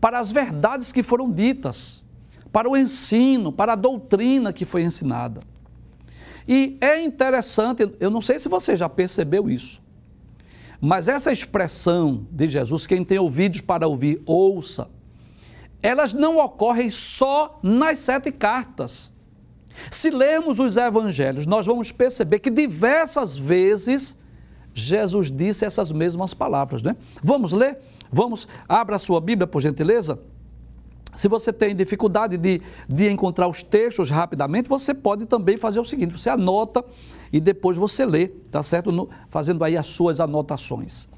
para 0.00 0.18
as 0.18 0.30
verdades 0.30 0.92
que 0.92 1.02
foram 1.02 1.30
ditas 1.30 2.06
para 2.52 2.68
o 2.68 2.76
ensino, 2.76 3.52
para 3.52 3.72
a 3.72 3.76
doutrina 3.76 4.52
que 4.52 4.64
foi 4.64 4.82
ensinada. 4.82 5.40
E 6.48 6.76
é 6.80 7.00
interessante, 7.00 7.88
eu 8.00 8.10
não 8.10 8.20
sei 8.20 8.38
se 8.38 8.48
você 8.48 8.74
já 8.74 8.88
percebeu 8.88 9.48
isso, 9.48 9.80
mas 10.80 11.08
essa 11.08 11.30
expressão 11.30 12.26
de 12.30 12.48
Jesus, 12.48 12.86
quem 12.86 13.04
tem 13.04 13.18
ouvidos 13.18 13.60
para 13.60 13.86
ouvir, 13.86 14.22
ouça, 14.24 14.88
elas 15.82 16.12
não 16.12 16.38
ocorrem 16.38 16.90
só 16.90 17.58
nas 17.62 17.98
sete 17.98 18.32
cartas. 18.32 19.12
Se 19.90 20.10
lermos 20.10 20.58
os 20.58 20.76
evangelhos, 20.76 21.46
nós 21.46 21.66
vamos 21.66 21.92
perceber 21.92 22.38
que 22.38 22.50
diversas 22.50 23.36
vezes 23.36 24.18
Jesus 24.72 25.30
disse 25.30 25.64
essas 25.64 25.90
mesmas 25.92 26.32
palavras, 26.32 26.82
né? 26.82 26.96
Vamos 27.22 27.52
ler? 27.52 27.78
Vamos, 28.10 28.48
abra 28.68 28.96
a 28.96 28.98
sua 28.98 29.20
Bíblia, 29.20 29.46
por 29.46 29.60
gentileza 29.60 30.18
Se 31.14 31.28
você 31.28 31.52
tem 31.52 31.74
dificuldade 31.74 32.36
de, 32.36 32.62
de 32.88 33.10
encontrar 33.10 33.48
os 33.48 33.62
textos 33.62 34.10
rapidamente, 34.10 34.68
você 34.68 34.94
pode 34.94 35.26
também 35.26 35.56
fazer 35.56 35.80
o 35.80 35.84
seguinte: 35.84 36.12
você 36.12 36.30
anota 36.30 36.84
e 37.32 37.40
depois 37.40 37.76
você 37.76 38.04
lê, 38.04 38.28
tá 38.28 38.62
certo? 38.62 38.92
No, 38.92 39.08
fazendo 39.28 39.64
aí 39.64 39.76
as 39.76 39.86
suas 39.86 40.20
anotações. 40.20 41.08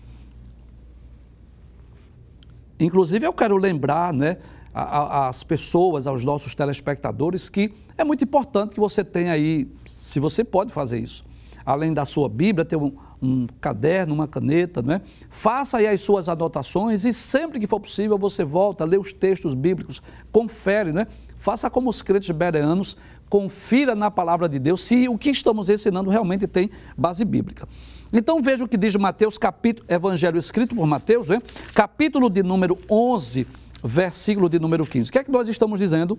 Inclusive, 2.80 3.26
eu 3.26 3.32
quero 3.32 3.56
lembrar 3.56 4.12
né, 4.12 4.38
às 4.74 5.42
pessoas, 5.42 6.06
aos 6.06 6.24
nossos 6.24 6.54
telespectadores, 6.54 7.48
que 7.48 7.72
é 7.96 8.02
muito 8.02 8.24
importante 8.24 8.72
que 8.72 8.80
você 8.80 9.04
tenha 9.04 9.32
aí, 9.32 9.68
se 9.84 10.18
você 10.18 10.42
pode 10.42 10.72
fazer 10.72 10.98
isso, 10.98 11.24
além 11.64 11.92
da 11.92 12.04
sua 12.04 12.28
Bíblia, 12.28 12.64
ter 12.64 12.76
um, 12.76 12.92
um 13.22 13.46
caderno, 13.60 14.12
uma 14.12 14.26
caneta, 14.26 14.82
né? 14.82 15.00
faça 15.30 15.78
aí 15.78 15.86
as 15.86 16.02
suas 16.02 16.28
anotações 16.28 17.04
e 17.04 17.12
sempre 17.12 17.60
que 17.60 17.66
for 17.68 17.78
possível 17.78 18.18
você 18.18 18.42
volta, 18.42 18.84
lê 18.84 18.98
os 18.98 19.12
textos 19.12 19.54
bíblicos, 19.54 20.02
confere, 20.32 20.92
né? 20.92 21.06
faça 21.36 21.70
como 21.70 21.88
os 21.88 22.02
crentes 22.02 22.30
bereanos, 22.30 22.96
confira 23.30 23.94
na 23.94 24.10
palavra 24.10 24.48
de 24.48 24.58
Deus 24.58 24.82
se 24.82 25.08
o 25.08 25.16
que 25.16 25.30
estamos 25.30 25.70
ensinando 25.70 26.10
realmente 26.10 26.46
tem 26.46 26.68
base 26.98 27.24
bíblica. 27.24 27.66
Então 28.12 28.42
veja 28.42 28.64
o 28.64 28.68
que 28.68 28.76
diz 28.76 28.94
Mateus, 28.96 29.38
capítulo, 29.38 29.86
evangelho 29.88 30.38
escrito 30.38 30.74
por 30.74 30.86
Mateus, 30.86 31.28
né? 31.28 31.40
capítulo 31.72 32.28
de 32.28 32.42
número 32.42 32.76
11, 32.90 33.46
versículo 33.84 34.48
de 34.48 34.58
número 34.58 34.84
15. 34.84 35.08
O 35.08 35.12
que 35.12 35.18
é 35.18 35.24
que 35.24 35.30
nós 35.30 35.48
estamos 35.48 35.78
dizendo? 35.78 36.18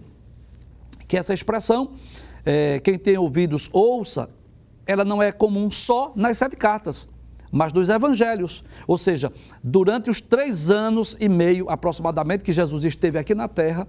Que 1.07 1.17
essa 1.17 1.33
expressão, 1.33 1.91
é, 2.45 2.79
quem 2.79 2.97
tem 2.97 3.17
ouvidos, 3.17 3.69
ouça, 3.71 4.29
ela 4.85 5.05
não 5.05 5.21
é 5.21 5.31
comum 5.31 5.69
só 5.69 6.11
nas 6.15 6.37
sete 6.37 6.55
cartas, 6.55 7.07
mas 7.51 7.71
nos 7.71 7.89
evangelhos. 7.89 8.63
Ou 8.87 8.97
seja, 8.97 9.31
durante 9.63 10.09
os 10.09 10.19
três 10.19 10.69
anos 10.69 11.15
e 11.19 11.29
meio 11.29 11.69
aproximadamente 11.69 12.43
que 12.43 12.51
Jesus 12.51 12.83
esteve 12.83 13.17
aqui 13.17 13.35
na 13.35 13.47
terra, 13.47 13.87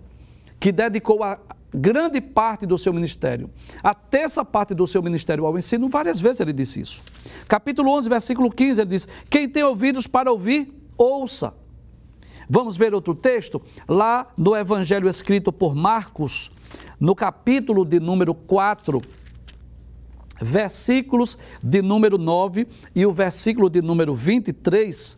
que 0.61 0.71
dedicou 0.71 1.23
a 1.23 1.39
grande 1.73 2.21
parte 2.21 2.65
do 2.65 2.79
seu 2.79 2.93
ministério, 2.93 3.51
a 3.83 3.95
terça 3.95 4.45
parte 4.45 4.75
do 4.75 4.87
seu 4.87 5.03
ministério 5.03 5.45
ao 5.45 5.59
ensino, 5.59 5.89
várias 5.89 6.21
vezes 6.21 6.41
ele 6.41 6.53
disse 6.53 6.81
isso. 6.81 7.03
Capítulo 7.49 7.91
11, 7.91 8.09
versículo 8.09 8.51
15, 8.51 8.81
ele 8.81 8.91
diz: 8.91 9.09
Quem 9.29 9.49
tem 9.49 9.63
ouvidos 9.63 10.07
para 10.07 10.31
ouvir, 10.31 10.73
ouça. 10.97 11.55
Vamos 12.49 12.77
ver 12.77 12.95
outro 12.95 13.15
texto? 13.15 13.61
Lá 13.89 14.33
no 14.37 14.55
evangelho 14.55 15.09
escrito 15.09 15.51
por 15.53 15.75
Marcos, 15.75 16.53
no 17.01 17.15
capítulo 17.15 17.85
de 17.85 17.99
número 17.99 18.35
4, 18.35 19.01
versículos 20.45 21.39
de 21.63 21.81
número 21.81 22.19
9 22.19 22.69
e 22.95 23.07
o 23.07 23.13
versículo 23.13 23.71
de 23.71 23.81
número 23.81 24.15
23, 24.15 25.17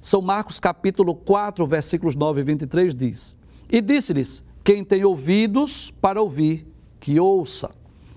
São 0.00 0.22
Marcos 0.22 0.58
capítulo 0.58 1.14
4, 1.14 1.66
versículos 1.66 2.16
9 2.16 2.40
e 2.40 2.44
23 2.44 2.94
diz: 2.94 3.36
E 3.70 3.80
disse-lhes: 3.80 4.42
Quem 4.64 4.82
tem 4.82 5.04
ouvidos 5.04 5.92
para 6.00 6.20
ouvir, 6.20 6.66
que 6.98 7.20
ouça. 7.20 7.70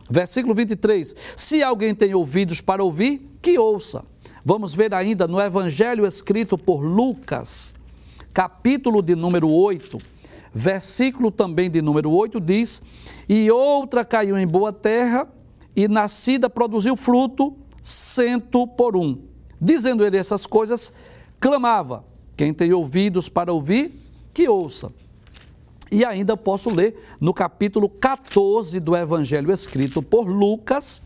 Versículo 0.09 0.55
23: 0.55 1.13
Se 1.35 1.61
alguém 1.61 1.93
tem 1.93 2.15
ouvidos 2.15 2.61
para 2.61 2.83
ouvir, 2.83 3.29
que 3.41 3.59
ouça. 3.59 4.03
Vamos 4.43 4.73
ver 4.73 4.93
ainda 4.93 5.27
no 5.27 5.41
evangelho 5.41 6.05
escrito 6.05 6.57
por 6.57 6.81
Lucas, 6.81 7.73
capítulo 8.31 9.01
de 9.01 9.15
número 9.15 9.51
8, 9.51 9.97
versículo 10.53 11.31
também 11.31 11.69
de 11.69 11.81
número 11.81 12.09
8 12.11 12.39
diz: 12.39 12.81
E 13.27 13.51
outra 13.51 14.05
caiu 14.05 14.37
em 14.37 14.47
boa 14.47 14.71
terra 14.71 15.34
e 15.75 15.87
nascida 15.87 16.49
produziu 16.49 16.95
fruto 16.95 17.55
cento 17.81 18.67
por 18.67 18.95
um. 18.95 19.19
Dizendo 19.59 20.05
ele 20.05 20.17
essas 20.17 20.45
coisas, 20.45 20.93
clamava: 21.39 22.03
Quem 22.35 22.53
tem 22.53 22.73
ouvidos 22.73 23.29
para 23.29 23.53
ouvir, 23.53 23.93
que 24.33 24.47
ouça. 24.47 24.91
E 25.91 26.03
ainda 26.03 26.35
posso 26.35 26.69
ler 26.69 26.99
no 27.21 27.33
capítulo 27.33 27.87
14 27.87 28.79
do 28.79 28.95
Evangelho 28.95 29.51
escrito 29.51 30.01
por 30.01 30.27
Lucas, 30.27 31.01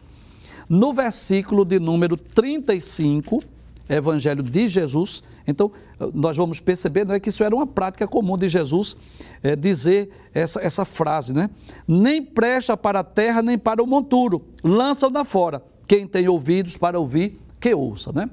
no 0.68 0.94
versículo 0.94 1.66
de 1.66 1.80
número 1.80 2.16
35, 2.16 3.42
Evangelho 3.90 4.42
de 4.42 4.68
Jesus. 4.68 5.22
Então, 5.50 5.72
nós 6.14 6.38
vamos 6.38 6.60
perceber 6.60 7.06
não 7.06 7.16
é, 7.16 7.20
que 7.20 7.30
isso 7.30 7.44
era 7.44 7.56
uma 7.56 7.66
prática 7.66 8.08
comum 8.08 8.38
de 8.38 8.48
Jesus 8.48 8.96
é, 9.42 9.56
dizer 9.56 10.10
essa, 10.34 10.62
essa 10.62 10.86
frase, 10.86 11.34
né? 11.34 11.50
Nem 11.88 12.24
presta 12.24 12.78
para 12.78 13.00
a 13.00 13.04
terra, 13.04 13.42
nem 13.42 13.58
para 13.58 13.82
o 13.82 13.88
monturo, 13.88 14.46
lança-o 14.64 15.10
da 15.10 15.26
fora. 15.26 15.64
Quem 15.88 16.06
tem 16.06 16.28
ouvidos 16.28 16.78
para 16.78 17.00
ouvir, 17.00 17.40
que 17.60 17.74
ouça, 17.74 18.12
né? 18.12 18.30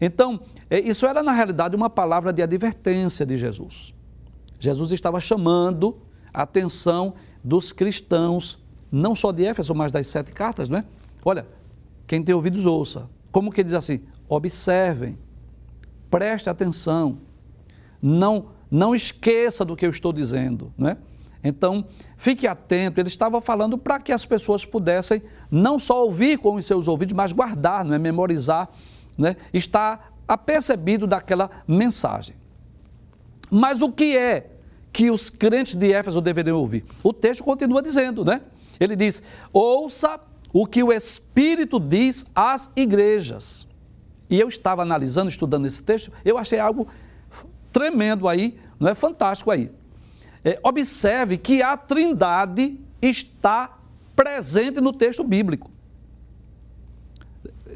Então, 0.00 0.40
é, 0.68 0.78
isso 0.80 1.06
era 1.06 1.22
na 1.22 1.32
realidade 1.32 1.74
uma 1.74 1.88
palavra 1.88 2.32
de 2.32 2.42
advertência 2.42 3.24
de 3.24 3.36
Jesus. 3.36 3.94
Jesus 4.60 4.92
estava 4.92 5.20
chamando 5.20 5.96
a 6.34 6.42
atenção 6.42 7.14
dos 7.42 7.72
cristãos, 7.72 8.58
não 8.90 9.14
só 9.14 9.32
de 9.32 9.44
Éfeso, 9.44 9.74
mas 9.74 9.90
das 9.90 10.06
sete 10.06 10.32
cartas, 10.32 10.68
né? 10.68 10.84
Olha, 11.24 11.46
quem 12.06 12.22
tem 12.22 12.34
ouvidos, 12.34 12.66
ouça. 12.66 13.08
Como 13.30 13.50
que 13.50 13.64
diz 13.64 13.72
assim? 13.72 14.02
Observem, 14.28 15.18
preste 16.12 16.50
atenção, 16.50 17.20
não, 18.00 18.50
não 18.70 18.94
esqueça 18.94 19.64
do 19.64 19.74
que 19.74 19.86
eu 19.86 19.90
estou 19.90 20.12
dizendo, 20.12 20.70
né? 20.76 20.98
Então, 21.42 21.86
fique 22.18 22.46
atento. 22.46 23.00
Ele 23.00 23.08
estava 23.08 23.40
falando 23.40 23.78
para 23.78 23.98
que 23.98 24.12
as 24.12 24.24
pessoas 24.24 24.64
pudessem 24.64 25.22
não 25.50 25.78
só 25.78 26.04
ouvir 26.04 26.36
com 26.38 26.54
os 26.54 26.66
seus 26.66 26.86
ouvidos, 26.86 27.14
mas 27.14 27.32
guardar, 27.32 27.82
não 27.84 27.94
é? 27.94 27.98
memorizar, 27.98 28.68
né? 29.18 29.36
estar 29.52 30.12
apercebido 30.28 31.06
daquela 31.06 31.50
mensagem. 31.66 32.36
Mas 33.50 33.82
o 33.82 33.90
que 33.90 34.16
é 34.16 34.50
que 34.92 35.10
os 35.10 35.30
crentes 35.30 35.74
de 35.74 35.92
Éfeso 35.92 36.20
deveriam 36.20 36.58
ouvir? 36.58 36.84
O 37.02 37.12
texto 37.12 37.42
continua 37.42 37.82
dizendo, 37.82 38.24
né? 38.24 38.42
Ele 38.78 38.94
diz: 38.94 39.22
ouça 39.52 40.20
o 40.52 40.66
que 40.66 40.82
o 40.82 40.92
Espírito 40.92 41.80
diz 41.80 42.26
às 42.34 42.70
igrejas. 42.76 43.66
E 44.32 44.40
eu 44.40 44.48
estava 44.48 44.80
analisando, 44.80 45.28
estudando 45.28 45.66
esse 45.66 45.82
texto, 45.82 46.10
eu 46.24 46.38
achei 46.38 46.58
algo 46.58 46.88
tremendo 47.70 48.26
aí, 48.26 48.58
não 48.80 48.88
é 48.88 48.94
fantástico 48.94 49.50
aí. 49.50 49.70
É, 50.42 50.58
observe 50.62 51.36
que 51.36 51.62
a 51.62 51.76
Trindade 51.76 52.80
está 53.02 53.78
presente 54.16 54.80
no 54.80 54.90
texto 54.90 55.22
bíblico. 55.22 55.70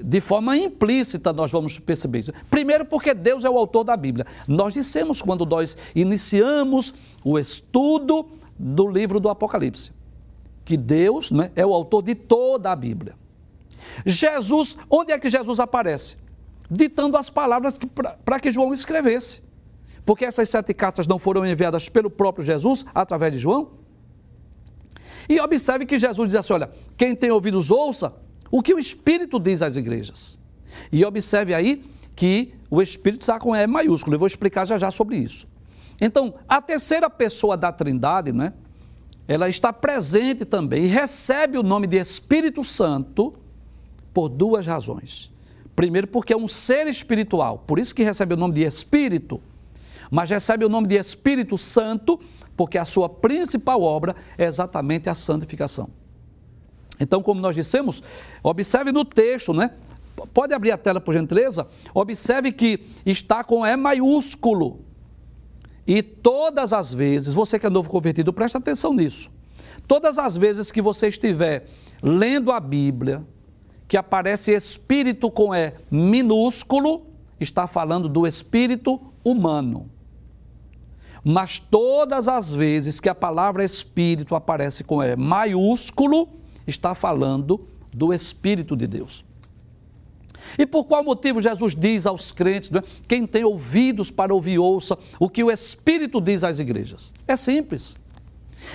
De 0.03 0.19
forma 0.19 0.57
implícita, 0.57 1.31
nós 1.31 1.53
vamos 1.53 1.79
perceber 1.79 2.21
isso. 2.21 2.33
Primeiro, 2.51 2.87
porque 2.87 3.13
Deus 3.13 3.45
é 3.45 3.51
o 3.51 3.59
autor 3.59 3.85
da 3.85 3.97
Bíblia. 3.97 4.27
Nós 4.49 4.73
dissemos 4.73 5.21
quando 5.21 5.45
nós 5.45 5.77
iniciamos 5.95 6.95
o 7.23 7.39
estudo 7.39 8.31
do 8.59 8.89
livro 8.89 9.21
do 9.21 9.29
Apocalipse 9.29 9.93
que 10.67 10.77
Deus 10.77 11.31
né, 11.31 11.53
é 11.55 11.65
o 11.65 11.73
autor 11.73 12.03
de 12.03 12.15
toda 12.15 12.73
a 12.73 12.77
Bíblia. 12.77 13.15
Jesus, 14.05 14.77
onde 14.91 15.13
é 15.13 15.19
que 15.19 15.31
Jesus 15.31 15.61
aparece? 15.61 16.17
Ditando 16.71 17.17
as 17.17 17.31
palavras 17.31 17.79
para 18.25 18.41
que 18.41 18.51
João 18.51 18.73
escrevesse. 18.75 19.43
Porque 20.05 20.25
essas 20.25 20.49
sete 20.49 20.73
cartas 20.73 21.07
não 21.07 21.19
foram 21.19 21.45
enviadas 21.45 21.89
pelo 21.89 22.11
próprio 22.11 22.45
Jesus 22.45 22.85
através 22.95 23.33
de 23.33 23.39
João? 23.39 23.73
E 25.29 25.41
observe 25.41 25.85
que 25.85 25.99
Jesus 25.99 26.29
diz 26.29 26.37
assim: 26.37 26.53
olha, 26.53 26.71
quem 26.97 27.15
tem 27.15 27.31
ouvidos, 27.31 27.71
ouça 27.71 28.15
o 28.51 28.63
que 28.63 28.73
o 28.73 28.79
Espírito 28.79 29.41
diz 29.41 29.63
às 29.63 29.77
igrejas. 29.77 30.41
E 30.93 31.05
observe 31.05 31.55
aí 31.55 31.85
que 32.15 32.55
o 32.71 32.81
Espírito 32.81 33.23
está 33.23 33.39
com 33.39 33.55
E 33.55 33.67
maiúsculo. 33.67 34.15
Eu 34.15 34.19
vou 34.19 34.27
explicar 34.27 34.65
já 34.65 34.79
já 34.79 34.91
sobre 34.91 35.17
isso. 35.17 35.49
Então, 36.01 36.35
a 36.49 36.61
terceira 36.61 37.09
pessoa 37.11 37.57
da 37.57 37.73
Trindade, 37.73 38.33
né? 38.33 38.53
ela 39.27 39.49
está 39.49 39.73
presente 39.73 40.45
também 40.45 40.85
e 40.85 40.87
recebe 40.87 41.59
o 41.59 41.63
nome 41.63 41.87
de 41.87 41.97
Espírito 41.97 42.63
Santo 42.63 43.35
por 44.15 44.29
duas 44.29 44.67
razões. 44.67 45.33
Primeiro, 45.77 46.07
porque 46.09 46.33
é 46.33 46.37
um 46.37 46.49
ser 46.49 46.87
espiritual, 46.87 47.59
por 47.67 47.79
isso 47.79 47.95
que 47.95 48.03
recebe 48.03 48.33
o 48.33 48.37
nome 48.37 48.55
de 48.55 48.63
Espírito, 48.63 49.43
mas 50.11 50.31
recebe 50.31 50.65
o 50.65 50.71
nome 50.71 50.89
de 50.89 50.95
Espírito 50.95 51.59
Santo, 51.59 52.19
porque 52.57 52.79
a 52.79 52.87
sua 52.87 53.11
principal 53.11 53.83
obra 53.83 54.17
é 54.39 54.47
exatamente 54.47 55.11
a 55.11 55.15
santificação. 55.15 55.91
Então, 56.99 57.23
como 57.23 57.43
nós 57.43 57.55
dissemos, 57.55 58.03
observe 58.43 58.91
no 58.91 59.05
texto, 59.05 59.53
né? 59.53 59.73
Pode 60.33 60.55
abrir 60.55 60.71
a 60.71 60.79
tela, 60.79 60.99
por 60.99 61.13
gentileza? 61.13 61.69
Observe 61.93 62.53
que 62.53 62.81
está 63.05 63.45
com 63.45 63.67
E 63.67 63.77
maiúsculo. 63.77 64.81
E 65.87 66.03
todas 66.03 66.73
as 66.73 66.91
vezes, 66.91 67.35
você 67.35 67.59
que 67.59 67.67
é 67.67 67.71
novo 67.71 67.91
convertido, 67.91 68.33
presta 68.33 68.57
atenção 68.57 68.95
nisso. 68.95 69.31
Todas 69.87 70.17
as 70.17 70.39
vezes 70.39 70.73
que 70.73 70.81
você 70.81 71.09
estiver 71.09 71.69
lendo 72.03 72.51
a 72.51 72.59
Bíblia, 72.59 73.27
que 73.89 73.97
aparece 73.97 74.53
espírito 74.53 75.31
com 75.31 75.55
E 75.55 75.73
minúsculo, 75.91 77.07
está 77.39 77.67
falando 77.67 78.09
do 78.09 78.27
espírito 78.27 79.01
humano. 79.25 79.91
Mas 81.25 81.59
todas 81.59 82.29
as 82.29 82.53
vezes 82.53 83.01
que 83.01 83.09
a 83.09 83.15
palavra 83.15 83.65
espírito 83.65 84.35
aparece 84.35 84.85
com 84.85 85.03
E 85.03 85.17
maiúsculo, 85.17 86.29
está 86.67 86.95
falando 86.95 87.67
do 87.93 88.13
Espírito 88.13 88.77
de 88.77 88.87
Deus. 88.87 89.25
E 90.59 90.67
por 90.67 90.85
qual 90.85 91.03
motivo 91.03 91.43
Jesus 91.43 91.75
diz 91.75 92.07
aos 92.07 92.31
crentes, 92.31 92.71
é? 92.73 92.83
quem 93.09 93.27
tem 93.27 93.45
ouvidos 93.45 94.11
para 94.11 94.35
ouvir, 94.35 94.59
ouça 94.59 94.97
o 95.19 95.29
que 95.29 95.43
o 95.43 95.51
Espírito 95.51 96.21
diz 96.21 96.45
às 96.45 96.59
igrejas? 96.59 97.13
É 97.27 97.37
simples. 97.37 97.97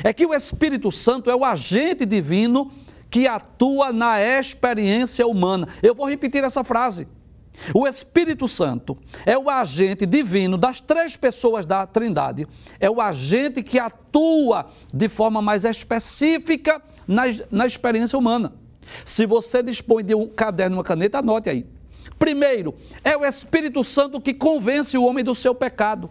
é 0.03 0.11
que 0.11 0.25
o 0.25 0.33
Espírito 0.33 0.91
Santo 0.91 1.29
é 1.29 1.35
o 1.35 1.45
agente 1.45 2.05
divino 2.05 2.71
que 3.11 3.27
atua 3.27 3.91
na 3.91 4.21
experiência 4.21 5.27
humana. 5.27 5.67
Eu 5.83 5.93
vou 5.93 6.09
repetir 6.09 6.43
essa 6.43 6.63
frase. 6.63 7.07
O 7.73 7.85
Espírito 7.85 8.47
Santo 8.47 8.97
é 9.25 9.37
o 9.37 9.49
agente 9.49 10.05
divino 10.05 10.57
das 10.57 10.79
três 10.79 11.17
pessoas 11.17 11.65
da 11.65 11.85
Trindade. 11.85 12.47
É 12.79 12.89
o 12.89 13.01
agente 13.01 13.61
que 13.61 13.77
atua 13.77 14.65
de 14.91 15.09
forma 15.09 15.41
mais 15.41 15.65
específica 15.65 16.81
na, 17.05 17.23
na 17.51 17.67
experiência 17.67 18.17
humana. 18.17 18.53
Se 19.05 19.25
você 19.25 19.61
dispõe 19.61 20.03
de 20.03 20.15
um 20.15 20.27
caderno 20.27 20.77
e 20.77 20.77
uma 20.77 20.83
caneta, 20.83 21.19
anote 21.19 21.49
aí. 21.49 21.65
Primeiro, 22.17 22.73
é 23.03 23.17
o 23.17 23.25
Espírito 23.25 23.83
Santo 23.83 24.21
que 24.21 24.33
convence 24.33 24.97
o 24.97 25.03
homem 25.03 25.23
do 25.23 25.35
seu 25.35 25.53
pecado. 25.53 26.09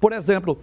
Por 0.00 0.12
exemplo, 0.12 0.58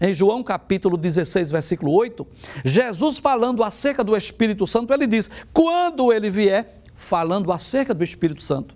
em 0.00 0.12
João 0.12 0.42
capítulo 0.42 0.96
16, 0.96 1.50
versículo 1.50 1.92
8, 1.92 2.26
Jesus 2.64 3.18
falando 3.18 3.64
acerca 3.64 4.04
do 4.04 4.16
Espírito 4.16 4.66
Santo, 4.66 4.92
ele 4.92 5.06
diz: 5.06 5.30
quando 5.52 6.12
ele 6.12 6.30
vier, 6.30 6.82
falando 6.94 7.52
acerca 7.52 7.94
do 7.94 8.04
Espírito 8.04 8.42
Santo, 8.42 8.74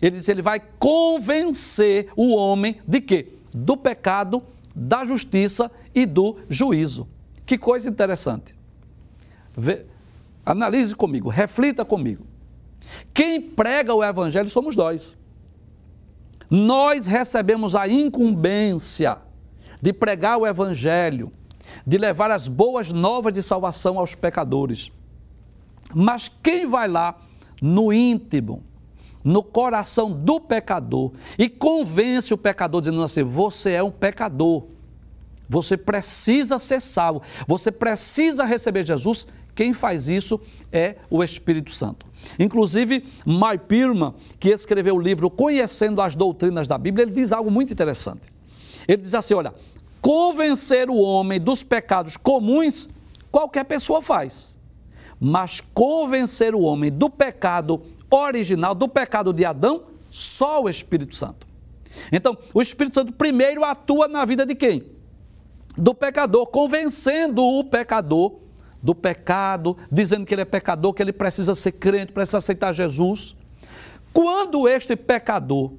ele 0.00 0.16
diz: 0.16 0.28
ele 0.28 0.42
vai 0.42 0.60
convencer 0.78 2.08
o 2.16 2.34
homem 2.34 2.78
de 2.86 3.00
quê? 3.00 3.34
Do 3.54 3.76
pecado, 3.76 4.42
da 4.74 5.04
justiça 5.04 5.70
e 5.94 6.04
do 6.04 6.36
juízo. 6.48 7.08
Que 7.44 7.56
coisa 7.56 7.88
interessante. 7.88 8.54
Vê, 9.56 9.86
analise 10.44 10.94
comigo, 10.94 11.28
reflita 11.28 11.84
comigo. 11.84 12.26
Quem 13.14 13.40
prega 13.40 13.94
o 13.94 14.04
Evangelho 14.04 14.50
somos 14.50 14.76
nós. 14.76 15.16
Nós 16.50 17.06
recebemos 17.06 17.74
a 17.74 17.88
incumbência 17.88 19.18
de 19.86 19.92
pregar 19.92 20.36
o 20.36 20.44
Evangelho, 20.44 21.30
de 21.86 21.96
levar 21.96 22.32
as 22.32 22.48
boas 22.48 22.92
novas 22.92 23.32
de 23.32 23.40
salvação 23.40 24.00
aos 24.00 24.16
pecadores. 24.16 24.90
Mas 25.94 26.28
quem 26.42 26.66
vai 26.66 26.88
lá 26.88 27.16
no 27.62 27.92
íntimo, 27.92 28.64
no 29.22 29.44
coração 29.44 30.10
do 30.10 30.40
pecador 30.40 31.12
e 31.38 31.48
convence 31.48 32.34
o 32.34 32.36
pecador, 32.36 32.80
dizendo 32.80 33.00
assim: 33.00 33.22
você 33.22 33.74
é 33.74 33.82
um 33.82 33.92
pecador, 33.92 34.64
você 35.48 35.76
precisa 35.76 36.58
ser 36.58 36.80
salvo, 36.80 37.22
você 37.46 37.70
precisa 37.70 38.44
receber 38.44 38.84
Jesus. 38.84 39.24
Quem 39.54 39.72
faz 39.72 40.08
isso 40.08 40.40
é 40.72 40.96
o 41.08 41.22
Espírito 41.22 41.70
Santo. 41.70 42.06
Inclusive, 42.40 43.04
Mike 43.24 43.66
Pirman, 43.68 44.14
que 44.40 44.48
escreveu 44.48 44.96
o 44.96 45.00
livro 45.00 45.30
Conhecendo 45.30 46.02
as 46.02 46.16
Doutrinas 46.16 46.66
da 46.66 46.76
Bíblia, 46.76 47.04
ele 47.04 47.12
diz 47.12 47.30
algo 47.30 47.52
muito 47.52 47.72
interessante. 47.72 48.34
Ele 48.88 48.98
diz 48.98 49.14
assim: 49.14 49.34
olha, 49.34 49.54
convencer 50.06 50.88
o 50.88 50.94
homem 50.94 51.40
dos 51.40 51.64
pecados 51.64 52.16
comuns, 52.16 52.88
qualquer 53.28 53.64
pessoa 53.64 54.00
faz. 54.00 54.56
Mas 55.18 55.60
convencer 55.74 56.54
o 56.54 56.60
homem 56.60 56.92
do 56.92 57.10
pecado 57.10 57.82
original, 58.08 58.72
do 58.72 58.86
pecado 58.86 59.32
de 59.32 59.44
Adão, 59.44 59.82
só 60.08 60.62
o 60.62 60.68
Espírito 60.68 61.16
Santo. 61.16 61.44
Então, 62.12 62.38
o 62.54 62.62
Espírito 62.62 62.94
Santo 62.94 63.12
primeiro 63.14 63.64
atua 63.64 64.06
na 64.06 64.24
vida 64.24 64.46
de 64.46 64.54
quem? 64.54 64.84
Do 65.76 65.92
pecador, 65.92 66.46
convencendo 66.46 67.42
o 67.42 67.64
pecador 67.64 68.36
do 68.80 68.94
pecado, 68.94 69.76
dizendo 69.90 70.24
que 70.24 70.32
ele 70.32 70.42
é 70.42 70.44
pecador, 70.44 70.94
que 70.94 71.02
ele 71.02 71.12
precisa 71.12 71.52
ser 71.56 71.72
crente, 71.72 72.12
precisa 72.12 72.38
aceitar 72.38 72.72
Jesus. 72.72 73.34
Quando 74.12 74.68
este 74.68 74.94
pecador 74.94 75.72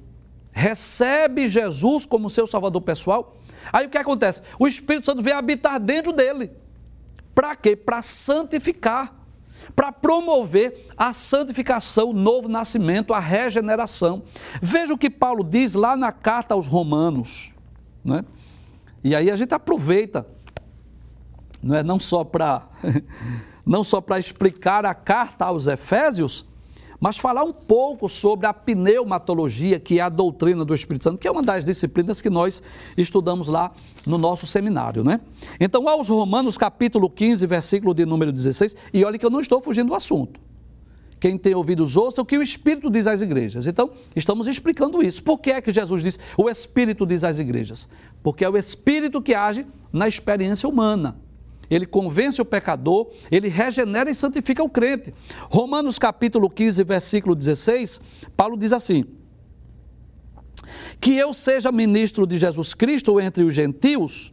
recebe 0.52 1.48
Jesus 1.48 2.04
como 2.04 2.28
seu 2.28 2.46
salvador 2.46 2.82
pessoal, 2.82 3.37
aí 3.72 3.86
o 3.86 3.90
que 3.90 3.98
acontece? 3.98 4.42
O 4.58 4.66
Espírito 4.66 5.06
Santo 5.06 5.22
vem 5.22 5.32
habitar 5.32 5.78
dentro 5.78 6.12
dele. 6.12 6.50
Para 7.34 7.54
quê? 7.54 7.76
Para 7.76 8.02
santificar, 8.02 9.14
para 9.76 9.92
promover 9.92 10.88
a 10.96 11.12
santificação, 11.12 12.10
o 12.10 12.12
novo 12.12 12.48
nascimento, 12.48 13.14
a 13.14 13.20
regeneração. 13.20 14.24
Veja 14.60 14.94
o 14.94 14.98
que 14.98 15.10
Paulo 15.10 15.44
diz 15.44 15.74
lá 15.74 15.96
na 15.96 16.10
carta 16.10 16.54
aos 16.54 16.66
Romanos. 16.66 17.54
Né? 18.04 18.24
E 19.04 19.14
aí 19.14 19.30
a 19.30 19.36
gente 19.36 19.54
aproveita, 19.54 20.26
não 21.62 21.76
é 21.76 21.82
não 21.82 22.00
só 22.00 22.24
para 22.24 22.66
não 23.64 23.84
só 23.84 24.00
para 24.00 24.18
explicar 24.18 24.86
a 24.86 24.94
carta 24.94 25.44
aos 25.44 25.66
Efésios, 25.66 26.47
mas 27.00 27.16
falar 27.16 27.44
um 27.44 27.52
pouco 27.52 28.08
sobre 28.08 28.46
a 28.46 28.52
pneumatologia, 28.52 29.78
que 29.78 29.98
é 29.98 30.02
a 30.02 30.08
doutrina 30.08 30.64
do 30.64 30.74
Espírito 30.74 31.04
Santo, 31.04 31.20
que 31.20 31.28
é 31.28 31.30
uma 31.30 31.42
das 31.42 31.64
disciplinas 31.64 32.20
que 32.20 32.28
nós 32.28 32.62
estudamos 32.96 33.48
lá 33.48 33.72
no 34.06 34.18
nosso 34.18 34.46
seminário, 34.46 35.04
né? 35.04 35.20
Então, 35.60 35.88
aos 35.88 36.08
Romanos, 36.08 36.58
capítulo 36.58 37.08
15, 37.08 37.46
versículo 37.46 37.94
de 37.94 38.04
número 38.04 38.32
16, 38.32 38.76
e 38.92 39.04
olha 39.04 39.18
que 39.18 39.24
eu 39.24 39.30
não 39.30 39.40
estou 39.40 39.60
fugindo 39.60 39.88
do 39.88 39.94
assunto. 39.94 40.40
Quem 41.20 41.36
tem 41.36 41.54
ouvidos 41.54 41.96
ouça 41.96 42.22
o 42.22 42.24
que 42.24 42.38
o 42.38 42.42
Espírito 42.42 42.88
diz 42.88 43.06
às 43.06 43.20
igrejas. 43.20 43.66
Então, 43.66 43.90
estamos 44.14 44.46
explicando 44.46 45.02
isso. 45.02 45.22
Por 45.22 45.38
que 45.38 45.50
é 45.50 45.60
que 45.60 45.72
Jesus 45.72 46.02
diz 46.02 46.18
o 46.36 46.48
Espírito 46.48 47.04
diz 47.04 47.24
às 47.24 47.40
igrejas? 47.40 47.88
Porque 48.22 48.44
é 48.44 48.48
o 48.48 48.56
Espírito 48.56 49.20
que 49.20 49.34
age 49.34 49.66
na 49.92 50.06
experiência 50.06 50.68
humana 50.68 51.16
ele 51.70 51.86
convence 51.86 52.40
o 52.40 52.44
pecador, 52.44 53.10
ele 53.30 53.48
regenera 53.48 54.10
e 54.10 54.14
santifica 54.14 54.62
o 54.62 54.70
crente. 54.70 55.12
Romanos 55.50 55.98
capítulo 55.98 56.48
15, 56.48 56.82
versículo 56.84 57.34
16, 57.34 58.00
Paulo 58.36 58.56
diz 58.56 58.72
assim: 58.72 59.04
Que 61.00 61.16
eu 61.16 61.32
seja 61.34 61.70
ministro 61.70 62.26
de 62.26 62.38
Jesus 62.38 62.74
Cristo 62.74 63.20
entre 63.20 63.44
os 63.44 63.54
gentios, 63.54 64.32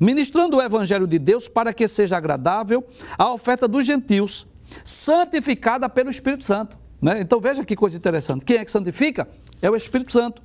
ministrando 0.00 0.56
o 0.56 0.62
evangelho 0.62 1.06
de 1.06 1.18
Deus 1.18 1.48
para 1.48 1.72
que 1.72 1.88
seja 1.88 2.16
agradável 2.16 2.84
a 3.18 3.32
oferta 3.32 3.66
dos 3.66 3.84
gentios, 3.84 4.46
santificada 4.84 5.88
pelo 5.88 6.10
Espírito 6.10 6.44
Santo. 6.44 6.78
Né? 7.00 7.20
Então 7.20 7.38
veja 7.38 7.64
que 7.64 7.76
coisa 7.76 7.96
interessante. 7.96 8.44
Quem 8.44 8.56
é 8.56 8.64
que 8.64 8.70
santifica? 8.70 9.28
É 9.60 9.70
o 9.70 9.76
Espírito 9.76 10.12
Santo. 10.12 10.40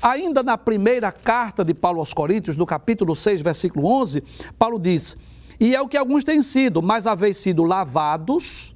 Ainda 0.00 0.42
na 0.42 0.56
primeira 0.56 1.10
carta 1.10 1.64
de 1.64 1.74
Paulo 1.74 1.98
aos 1.98 2.12
Coríntios, 2.12 2.56
no 2.56 2.64
capítulo 2.64 3.16
6, 3.16 3.40
versículo 3.40 3.86
11, 3.86 4.22
Paulo 4.56 4.78
diz: 4.78 5.16
e 5.58 5.74
é 5.74 5.80
o 5.80 5.88
que 5.88 5.96
alguns 5.96 6.24
têm 6.24 6.42
sido, 6.42 6.82
mas 6.82 7.06
haveis 7.06 7.36
sido 7.36 7.62
lavados, 7.64 8.74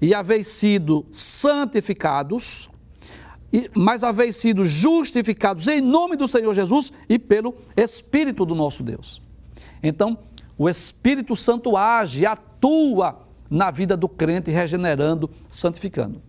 e 0.00 0.14
haveis 0.14 0.46
sido 0.48 1.06
santificados, 1.10 2.68
e, 3.52 3.70
mas 3.74 4.04
haveis 4.04 4.36
sido 4.36 4.64
justificados 4.64 5.68
em 5.68 5.80
nome 5.80 6.16
do 6.16 6.28
Senhor 6.28 6.52
Jesus 6.54 6.92
e 7.08 7.18
pelo 7.18 7.54
Espírito 7.76 8.44
do 8.44 8.54
nosso 8.54 8.82
Deus. 8.82 9.22
Então, 9.82 10.18
o 10.58 10.68
Espírito 10.68 11.36
Santo 11.36 11.76
age, 11.76 12.26
atua 12.26 13.26
na 13.48 13.70
vida 13.70 13.96
do 13.96 14.08
crente, 14.08 14.50
regenerando, 14.50 15.30
santificando. 15.48 16.20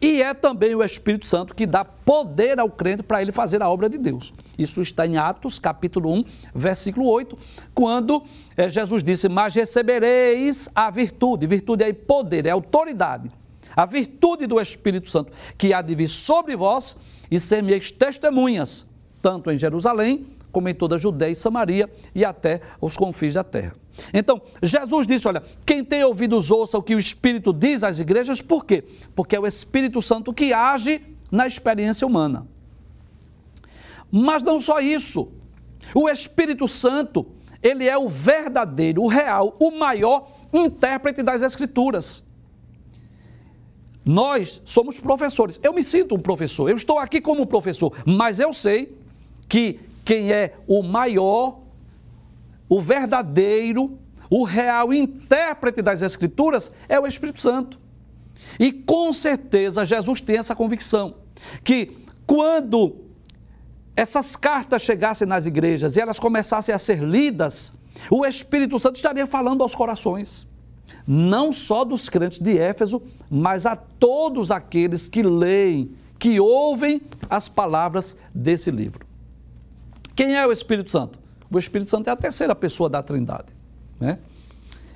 E 0.00 0.22
é 0.22 0.34
também 0.34 0.74
o 0.74 0.82
Espírito 0.82 1.26
Santo 1.26 1.54
que 1.54 1.66
dá 1.66 1.84
poder 1.84 2.60
ao 2.60 2.70
crente 2.70 3.02
para 3.02 3.22
ele 3.22 3.32
fazer 3.32 3.62
a 3.62 3.68
obra 3.68 3.88
de 3.88 3.98
Deus. 3.98 4.32
Isso 4.58 4.82
está 4.82 5.06
em 5.06 5.16
Atos, 5.16 5.58
capítulo 5.58 6.12
1, 6.12 6.24
versículo 6.54 7.06
8, 7.08 7.36
quando 7.74 8.22
é, 8.56 8.68
Jesus 8.68 9.02
disse: 9.02 9.28
Mas 9.28 9.54
recebereis 9.54 10.68
a 10.74 10.90
virtude. 10.90 11.46
Virtude 11.46 11.84
é 11.84 11.92
poder, 11.92 12.46
é 12.46 12.50
autoridade. 12.50 13.30
A 13.74 13.84
virtude 13.84 14.46
do 14.46 14.60
Espírito 14.60 15.10
Santo, 15.10 15.32
que 15.58 15.72
há 15.72 15.82
de 15.82 15.94
vir 15.94 16.08
sobre 16.08 16.56
vós 16.56 16.96
e 17.30 17.38
ser 17.38 17.62
minhas 17.62 17.90
testemunhas, 17.90 18.86
tanto 19.20 19.50
em 19.50 19.58
Jerusalém, 19.58 20.26
como 20.50 20.68
em 20.68 20.74
toda 20.74 20.96
a 20.96 20.98
Judéia 20.98 21.32
e 21.32 21.34
Samaria 21.34 21.90
e 22.14 22.24
até 22.24 22.62
os 22.80 22.96
confins 22.96 23.34
da 23.34 23.44
terra. 23.44 23.74
Então, 24.12 24.40
Jesus 24.62 25.06
disse: 25.06 25.26
Olha, 25.26 25.42
quem 25.64 25.84
tem 25.84 26.04
ouvidos 26.04 26.50
ouça 26.50 26.78
o 26.78 26.82
que 26.82 26.94
o 26.94 26.98
Espírito 26.98 27.52
diz 27.52 27.82
às 27.82 27.98
igrejas, 27.98 28.42
por 28.42 28.64
quê? 28.64 28.84
Porque 29.14 29.36
é 29.36 29.40
o 29.40 29.46
Espírito 29.46 30.00
Santo 30.02 30.32
que 30.32 30.52
age 30.52 31.00
na 31.30 31.46
experiência 31.46 32.06
humana. 32.06 32.46
Mas 34.10 34.42
não 34.42 34.60
só 34.60 34.80
isso, 34.80 35.32
o 35.94 36.08
Espírito 36.08 36.68
Santo, 36.68 37.26
ele 37.62 37.88
é 37.88 37.96
o 37.98 38.08
verdadeiro, 38.08 39.02
o 39.02 39.08
real, 39.08 39.56
o 39.58 39.70
maior 39.72 40.28
intérprete 40.52 41.22
das 41.22 41.42
Escrituras. 41.42 42.24
Nós 44.04 44.62
somos 44.64 45.00
professores. 45.00 45.58
Eu 45.62 45.74
me 45.74 45.82
sinto 45.82 46.14
um 46.14 46.20
professor, 46.20 46.70
eu 46.70 46.76
estou 46.76 46.98
aqui 46.98 47.20
como 47.20 47.44
professor, 47.44 47.92
mas 48.06 48.38
eu 48.38 48.52
sei 48.52 48.96
que 49.48 49.80
quem 50.04 50.30
é 50.30 50.54
o 50.68 50.82
maior 50.82 51.58
o 52.68 52.80
verdadeiro, 52.80 53.98
o 54.30 54.44
real 54.44 54.92
intérprete 54.92 55.82
das 55.82 56.02
Escrituras 56.02 56.72
é 56.88 56.98
o 56.98 57.06
Espírito 57.06 57.40
Santo. 57.40 57.78
E 58.58 58.72
com 58.72 59.12
certeza 59.12 59.84
Jesus 59.84 60.20
tem 60.20 60.38
essa 60.38 60.54
convicção 60.54 61.16
que 61.62 61.96
quando 62.26 62.96
essas 63.94 64.36
cartas 64.36 64.82
chegassem 64.82 65.26
nas 65.26 65.46
igrejas 65.46 65.96
e 65.96 66.00
elas 66.00 66.18
começassem 66.18 66.74
a 66.74 66.78
ser 66.78 67.02
lidas, 67.02 67.72
o 68.10 68.26
Espírito 68.26 68.78
Santo 68.78 68.96
estaria 68.96 69.26
falando 69.26 69.62
aos 69.62 69.74
corações, 69.74 70.46
não 71.06 71.50
só 71.50 71.84
dos 71.84 72.08
crentes 72.08 72.38
de 72.38 72.58
Éfeso, 72.58 73.02
mas 73.30 73.64
a 73.64 73.76
todos 73.76 74.50
aqueles 74.50 75.08
que 75.08 75.22
leem, 75.22 75.92
que 76.18 76.40
ouvem 76.40 77.00
as 77.30 77.48
palavras 77.48 78.16
desse 78.34 78.70
livro. 78.70 79.06
Quem 80.14 80.36
é 80.36 80.46
o 80.46 80.52
Espírito 80.52 80.90
Santo? 80.90 81.25
O 81.50 81.58
Espírito 81.58 81.90
Santo 81.90 82.08
é 82.08 82.12
a 82.12 82.16
terceira 82.16 82.54
pessoa 82.54 82.88
da 82.88 83.02
Trindade. 83.02 83.54
Né? 84.00 84.18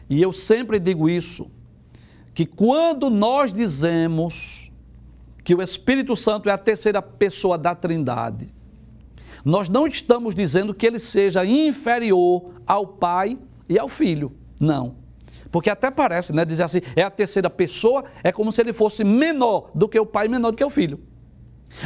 E 0.08 0.20
eu 0.20 0.32
sempre 0.32 0.78
digo 0.78 1.08
isso, 1.08 1.50
que 2.34 2.46
quando 2.46 3.10
nós 3.10 3.52
dizemos 3.54 4.70
que 5.44 5.54
o 5.54 5.62
Espírito 5.62 6.14
Santo 6.16 6.48
é 6.48 6.52
a 6.52 6.58
terceira 6.58 7.00
pessoa 7.00 7.56
da 7.56 7.74
Trindade, 7.74 8.52
nós 9.44 9.68
não 9.68 9.86
estamos 9.86 10.34
dizendo 10.34 10.74
que 10.74 10.86
ele 10.86 10.98
seja 10.98 11.44
inferior 11.44 12.54
ao 12.66 12.86
Pai 12.86 13.38
e 13.68 13.78
ao 13.78 13.88
Filho. 13.88 14.32
Não. 14.58 14.96
Porque 15.50 15.70
até 15.70 15.90
parece, 15.90 16.32
né? 16.32 16.44
Dizer 16.44 16.64
assim, 16.64 16.80
é 16.94 17.02
a 17.02 17.10
terceira 17.10 17.48
pessoa, 17.48 18.04
é 18.22 18.30
como 18.30 18.52
se 18.52 18.60
ele 18.60 18.72
fosse 18.72 19.02
menor 19.02 19.70
do 19.74 19.88
que 19.88 19.98
o 19.98 20.06
Pai, 20.06 20.28
menor 20.28 20.50
do 20.50 20.56
que 20.56 20.64
o 20.64 20.70
Filho. 20.70 21.00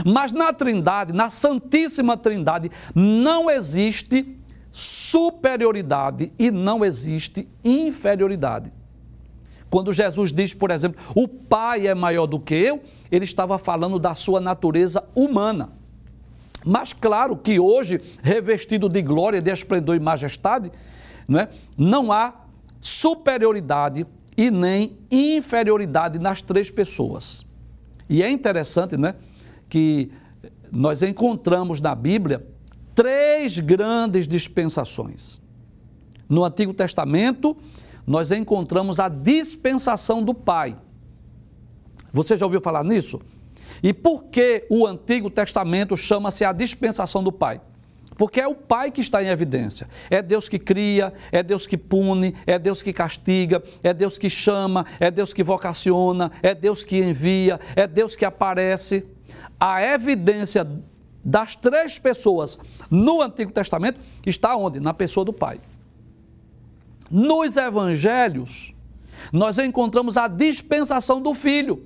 Mas 0.05 0.33
na 0.33 0.53
Trindade, 0.53 1.12
na 1.12 1.31
Santíssima 1.31 2.16
Trindade, 2.16 2.70
não 2.94 3.50
existe 3.50 4.38
superioridade 4.76 6.32
e 6.37 6.50
não 6.50 6.84
existe 6.84 7.48
inferioridade. 7.62 8.72
Quando 9.70 9.92
Jesus 9.92 10.32
diz, 10.32 10.52
por 10.52 10.72
exemplo, 10.72 11.00
o 11.14 11.28
Pai 11.28 11.87
é 11.87 11.94
maior 11.94 12.26
do 12.26 12.40
que 12.40 12.54
eu, 12.54 12.82
ele 13.08 13.24
estava 13.24 13.56
falando 13.56 14.00
da 14.00 14.16
sua 14.16 14.40
natureza 14.40 15.04
humana. 15.14 15.72
Mas 16.66 16.92
claro 16.92 17.37
que 17.37 17.60
hoje, 17.60 18.00
revestido 18.20 18.88
de 18.88 19.00
glória, 19.00 19.40
de 19.40 19.52
esplendor 19.52 19.94
e 19.94 20.00
majestade, 20.00 20.72
não, 21.28 21.38
é? 21.38 21.48
não 21.78 22.10
há 22.10 22.34
superioridade 22.80 24.04
e 24.37 24.50
nem 24.50 24.98
inferioridade 25.08 26.18
nas 26.18 26.42
três 26.42 26.68
pessoas. 26.68 27.46
E 28.10 28.24
é 28.24 28.30
interessante, 28.30 28.96
né, 28.96 29.14
que 29.68 30.10
nós 30.72 31.00
encontramos 31.00 31.80
na 31.80 31.94
Bíblia 31.94 32.44
três 32.94 33.59
grandes 33.59 34.28
dispensações. 34.28 35.40
No 36.28 36.44
Antigo 36.44 36.72
Testamento, 36.72 37.57
nós 38.07 38.30
encontramos 38.30 39.00
a 39.00 39.09
dispensação 39.09 40.22
do 40.22 40.33
Pai. 40.33 40.76
Você 42.12 42.37
já 42.37 42.46
ouviu 42.46 42.61
falar 42.61 42.85
nisso? 42.85 43.20
E 43.83 43.92
por 43.92 44.24
que 44.24 44.66
o 44.70 44.87
Antigo 44.87 45.28
Testamento 45.28 45.96
chama-se 45.96 46.44
a 46.44 46.52
dispensação 46.52 47.22
do 47.22 47.33
Pai? 47.33 47.61
Porque 48.16 48.40
é 48.40 48.46
o 48.46 48.54
Pai 48.54 48.90
que 48.90 49.00
está 49.00 49.22
em 49.22 49.26
evidência. 49.26 49.88
É 50.09 50.22
Deus 50.22 50.48
que 50.48 50.59
cria, 50.59 51.12
é 51.33 51.42
Deus 51.42 51.66
que 51.66 51.76
pune, 51.76 52.35
é 52.46 52.59
Deus 52.59 52.83
que 52.83 52.92
castiga, 52.92 53.62
é 53.83 53.92
Deus 53.92 54.16
que 54.16 54.30
chama, 54.30 54.87
é 55.00 55.11
Deus 55.11 55.33
que 55.33 55.42
vocaciona, 55.42 56.30
é 56.42 56.54
Deus 56.54 56.85
que 56.85 56.98
envia, 56.98 57.59
é 57.74 57.87
Deus 57.87 58.14
que 58.14 58.24
aparece. 58.24 59.04
A 59.59 59.83
evidência 59.83 60.66
das 61.24 61.54
três 61.56 61.98
pessoas 61.98 62.58
no 62.90 63.22
Antigo 63.22 63.50
Testamento 63.50 63.98
está 64.26 64.54
onde? 64.56 64.78
Na 64.78 64.92
pessoa 64.92 65.24
do 65.24 65.32
Pai. 65.32 65.60
Nos 67.10 67.56
evangelhos, 67.56 68.74
nós 69.32 69.58
encontramos 69.58 70.16
a 70.16 70.28
dispensação 70.28 71.20
do 71.20 71.32
Filho. 71.32 71.82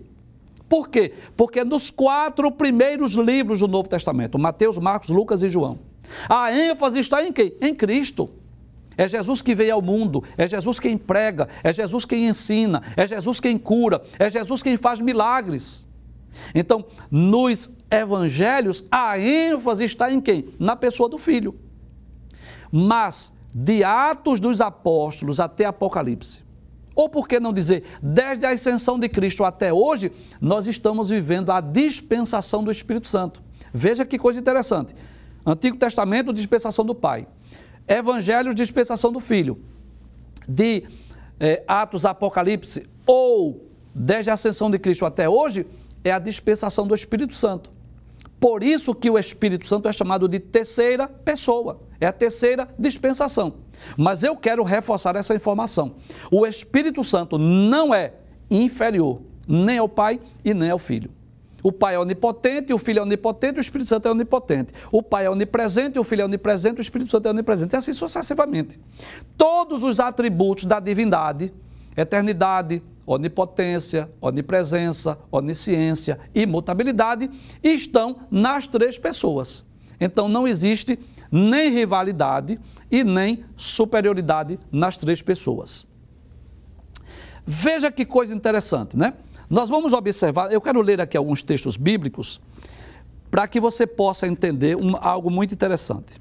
Por 0.69 0.89
quê? 0.89 1.15
Porque 1.37 1.65
nos 1.65 1.91
quatro 1.91 2.51
primeiros 2.51 3.15
livros 3.15 3.61
do 3.61 3.69
Novo 3.69 3.89
Testamento, 3.89 4.39
Mateus, 4.39 4.77
Marcos, 4.79 5.09
Lucas 5.09 5.43
e 5.43 5.49
João, 5.49 5.79
a 6.29 6.53
ênfase 6.53 6.99
está 6.99 7.25
em 7.25 7.33
quem? 7.33 7.55
Em 7.61 7.75
Cristo. 7.75 8.31
É 8.97 9.07
Jesus 9.07 9.41
que 9.41 9.55
veio 9.55 9.75
ao 9.75 9.81
mundo, 9.81 10.25
é 10.37 10.49
Jesus 10.49 10.81
quem 10.81 10.99
prega, 10.99 11.49
é 11.63 11.73
Jesus 11.73 12.05
quem 12.05 12.27
ensina, 12.27 12.83
é 12.97 13.07
Jesus 13.07 13.39
quem 13.39 13.57
cura, 13.57 14.03
é 14.19 14.29
Jesus 14.29 14.61
quem 14.61 14.77
faz 14.77 15.01
milagres. 15.01 15.88
Então, 16.55 16.85
nos 17.11 17.71
evangelhos, 17.91 18.85
a 18.91 19.19
ênfase 19.19 19.85
está 19.85 20.13
em 20.13 20.21
quem? 20.21 20.49
Na 20.59 20.77
pessoa 20.77 21.09
do 21.09 21.19
Filho. 21.19 21.55
Mas, 22.71 23.33
de 23.55 23.83
Atos 23.83 24.41
dos 24.41 24.61
Apóstolos 24.61 25.41
até 25.41 25.65
Apocalipse, 25.65 26.43
ou 26.95 27.09
por 27.09 27.29
que 27.29 27.39
não 27.39 27.53
dizer, 27.53 27.85
desde 28.03 28.45
a 28.45 28.51
ascensão 28.51 28.99
de 28.99 29.09
Cristo 29.09 29.45
até 29.45 29.73
hoje, 29.73 30.11
nós 30.41 30.67
estamos 30.67 31.11
vivendo 31.11 31.53
a 31.53 31.61
dispensação 31.61 32.65
do 32.65 32.73
Espírito 32.73 33.07
Santo. 33.07 33.41
Veja 33.73 34.05
que 34.05 34.19
coisa 34.19 34.41
interessante. 34.41 34.97
Antigo 35.47 35.77
Testamento, 35.77 36.33
dispensação 36.33 36.85
do 36.85 36.97
Pai. 36.97 37.29
Evangelhos, 37.87 38.55
dispensação 38.55 39.13
do 39.13 39.21
Filho. 39.21 39.61
De 40.49 40.85
eh, 41.39 41.63
Atos, 41.69 42.05
Apocalipse, 42.05 42.89
ou 43.07 43.69
desde 43.95 44.31
a 44.31 44.35
ascensão 44.35 44.69
de 44.69 44.79
Cristo 44.79 45.07
até 45.07 45.29
hoje, 45.29 45.67
é 46.09 46.13
a 46.13 46.19
dispensação 46.19 46.87
do 46.87 46.95
Espírito 46.95 47.35
Santo. 47.35 47.73
Por 48.41 48.63
isso 48.63 48.95
que 48.95 49.11
o 49.11 49.19
Espírito 49.19 49.67
Santo 49.67 49.89
é 49.89 49.93
chamado 49.93 50.29
de 50.29 50.39
terceira 50.39 51.09
pessoa, 51.09 51.81
é 52.01 52.07
a 52.07 52.13
terceira 52.13 52.69
dispensação. 52.79 53.55
Mas 53.97 54.23
eu 54.23 54.37
quero 54.37 54.63
reforçar 54.63 55.17
essa 55.17 55.35
informação. 55.35 55.97
O 56.31 56.47
Espírito 56.47 57.03
Santo 57.03 57.39
não 57.39 57.93
é 57.93 58.15
inferior 58.51 59.23
nem 59.47 59.79
ao 59.79 59.89
Pai 59.89 60.21
e 60.45 60.53
nem 60.53 60.71
ao 60.71 60.79
Filho. 60.79 61.11
O 61.63 61.73
Pai 61.73 61.97
é 61.97 61.99
onipotente, 61.99 62.73
o 62.73 62.79
Filho 62.79 63.01
é 63.01 63.03
onipotente, 63.03 63.59
o 63.59 63.61
Espírito 63.61 63.89
Santo 63.89 64.07
é 64.07 64.11
onipotente. 64.11 64.73
O 64.93 65.03
Pai 65.03 65.27
é 65.27 65.31
onipresente, 65.31 65.99
o 65.99 66.05
Filho 66.05 66.23
é 66.23 66.25
onipresente, 66.25 66.81
o 66.81 66.83
Espírito 66.83 67.11
Santo 67.11 67.27
é 67.27 67.31
onipresente. 67.31 67.75
E 67.75 67.77
assim 67.77 67.93
sucessivamente. 67.93 68.79
Todos 69.37 69.83
os 69.83 69.99
atributos 69.99 70.67
da 70.67 70.79
divindade, 70.79 71.53
eternidade, 71.97 72.81
onipotência, 73.09 74.11
onipresença, 74.21 75.19
onisciência, 75.33 76.21
imutabilidade, 76.35 77.31
estão 77.63 78.21
nas 78.31 78.67
três 78.67 78.99
pessoas. 78.99 79.65
Então 79.99 80.29
não 80.29 80.47
existe 80.47 80.99
nem 81.33 81.71
rivalidade 81.71 82.61
e 82.91 83.03
nem 83.03 83.45
superioridade 83.57 84.59
nas 84.71 84.99
três 84.99 85.23
pessoas. 85.23 85.87
Veja 87.47 87.91
que 87.91 88.05
coisa 88.05 88.35
interessante, 88.35 88.95
né? 88.95 89.15
Nós 89.49 89.71
vamos 89.71 89.95
observar, 89.95 90.53
eu 90.53 90.61
quero 90.61 90.83
ler 90.83 91.01
aqui 91.01 91.17
alguns 91.17 91.43
textos 91.43 91.79
bíblicos 91.79 92.39
para 93.31 93.49
que 93.49 93.59
você 93.59 93.87
possa 93.87 94.27
entender 94.27 94.77
um, 94.77 94.95
algo 95.01 95.31
muito 95.31 95.55
interessante. 95.55 96.21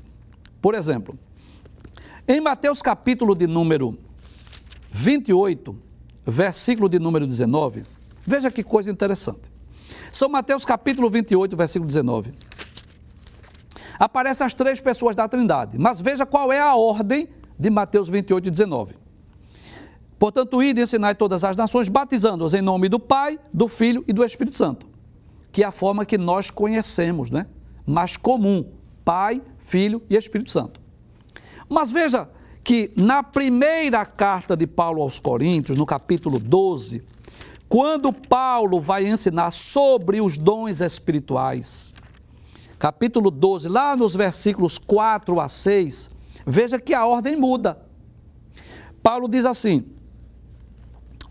Por 0.61 0.73
exemplo, 0.73 1.19
em 2.25 2.39
Mateus 2.39 2.81
capítulo 2.81 3.35
de 3.35 3.45
número 3.45 3.97
28, 4.89 5.86
versículo 6.27 6.89
de 6.89 6.99
número 6.99 7.25
19. 7.25 7.83
Veja 8.25 8.51
que 8.51 8.61
coisa 8.61 8.91
interessante. 8.91 9.51
São 10.11 10.27
Mateus 10.27 10.65
capítulo 10.65 11.09
28, 11.09 11.55
versículo 11.55 11.87
19. 11.87 12.33
Aparecem 13.97 14.45
as 14.45 14.53
três 14.53 14.79
pessoas 14.79 15.15
da 15.15 15.27
Trindade, 15.27 15.77
mas 15.77 16.01
veja 16.01 16.25
qual 16.25 16.51
é 16.51 16.59
a 16.59 16.75
ordem 16.75 17.29
de 17.57 17.69
Mateus 17.69 18.09
28, 18.09 18.51
19. 18.51 18.95
Portanto, 20.19 20.61
ide 20.61 20.81
ensinai 20.81 21.15
todas 21.15 21.43
as 21.43 21.55
nações, 21.55 21.89
batizando-as 21.89 22.53
em 22.53 22.61
nome 22.61 22.89
do 22.89 22.99
Pai, 22.99 23.39
do 23.53 23.67
Filho 23.67 24.03
e 24.07 24.13
do 24.13 24.23
Espírito 24.23 24.57
Santo, 24.57 24.85
que 25.51 25.63
é 25.63 25.65
a 25.65 25.71
forma 25.71 26.05
que 26.05 26.17
nós 26.17 26.49
conhecemos, 26.49 27.31
né? 27.31 27.47
Mais 27.85 28.17
comum: 28.17 28.65
Pai, 29.05 29.41
Filho 29.59 30.01
e 30.09 30.15
Espírito 30.15 30.51
Santo. 30.51 30.81
Mas 31.69 31.91
veja 31.91 32.29
que 32.67 32.91
na 32.97 33.23
primeira 33.23 34.05
carta 34.05 34.53
de 34.53 34.67
Paulo 34.67 35.01
aos 35.01 35.19
Coríntios, 35.19 35.77
no 35.77 35.85
capítulo 35.85 36.37
12, 36.37 37.01
quando 37.69 38.11
Paulo 38.11 38.77
vai 38.77 39.07
ensinar 39.07 39.51
sobre 39.51 40.19
os 40.19 40.37
dons 40.37 40.81
espirituais, 40.81 41.93
capítulo 42.77 43.31
12, 43.31 43.69
lá 43.69 43.95
nos 43.95 44.13
versículos 44.13 44.77
4 44.77 45.39
a 45.39 45.47
6, 45.47 46.11
veja 46.45 46.77
que 46.77 46.93
a 46.93 47.05
ordem 47.05 47.37
muda. 47.37 47.79
Paulo 49.01 49.29
diz 49.29 49.45
assim: 49.45 49.85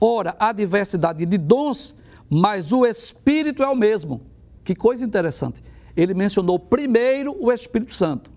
Ora, 0.01 0.35
há 0.41 0.53
diversidade 0.53 1.27
de 1.27 1.37
dons, 1.37 1.95
mas 2.31 2.73
o 2.73 2.87
Espírito 2.87 3.63
é 3.63 3.69
o 3.69 3.77
mesmo. 3.77 4.23
Que 4.65 4.75
coisa 4.75 5.05
interessante. 5.05 5.63
Ele 5.95 6.15
mencionou 6.15 6.59
primeiro 6.59 7.37
o 7.39 7.53
Espírito 7.53 7.93
Santo. 7.93 8.36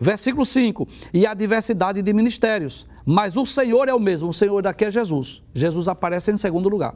Versículo 0.00 0.44
5: 0.44 0.86
E 1.12 1.26
a 1.26 1.34
diversidade 1.34 2.02
de 2.02 2.12
ministérios, 2.12 2.86
mas 3.04 3.36
o 3.36 3.44
Senhor 3.46 3.88
é 3.88 3.94
o 3.94 4.00
mesmo, 4.00 4.28
o 4.28 4.34
Senhor 4.34 4.62
daqui 4.62 4.84
é 4.84 4.90
Jesus. 4.90 5.42
Jesus 5.54 5.88
aparece 5.88 6.30
em 6.30 6.36
segundo 6.36 6.68
lugar. 6.68 6.94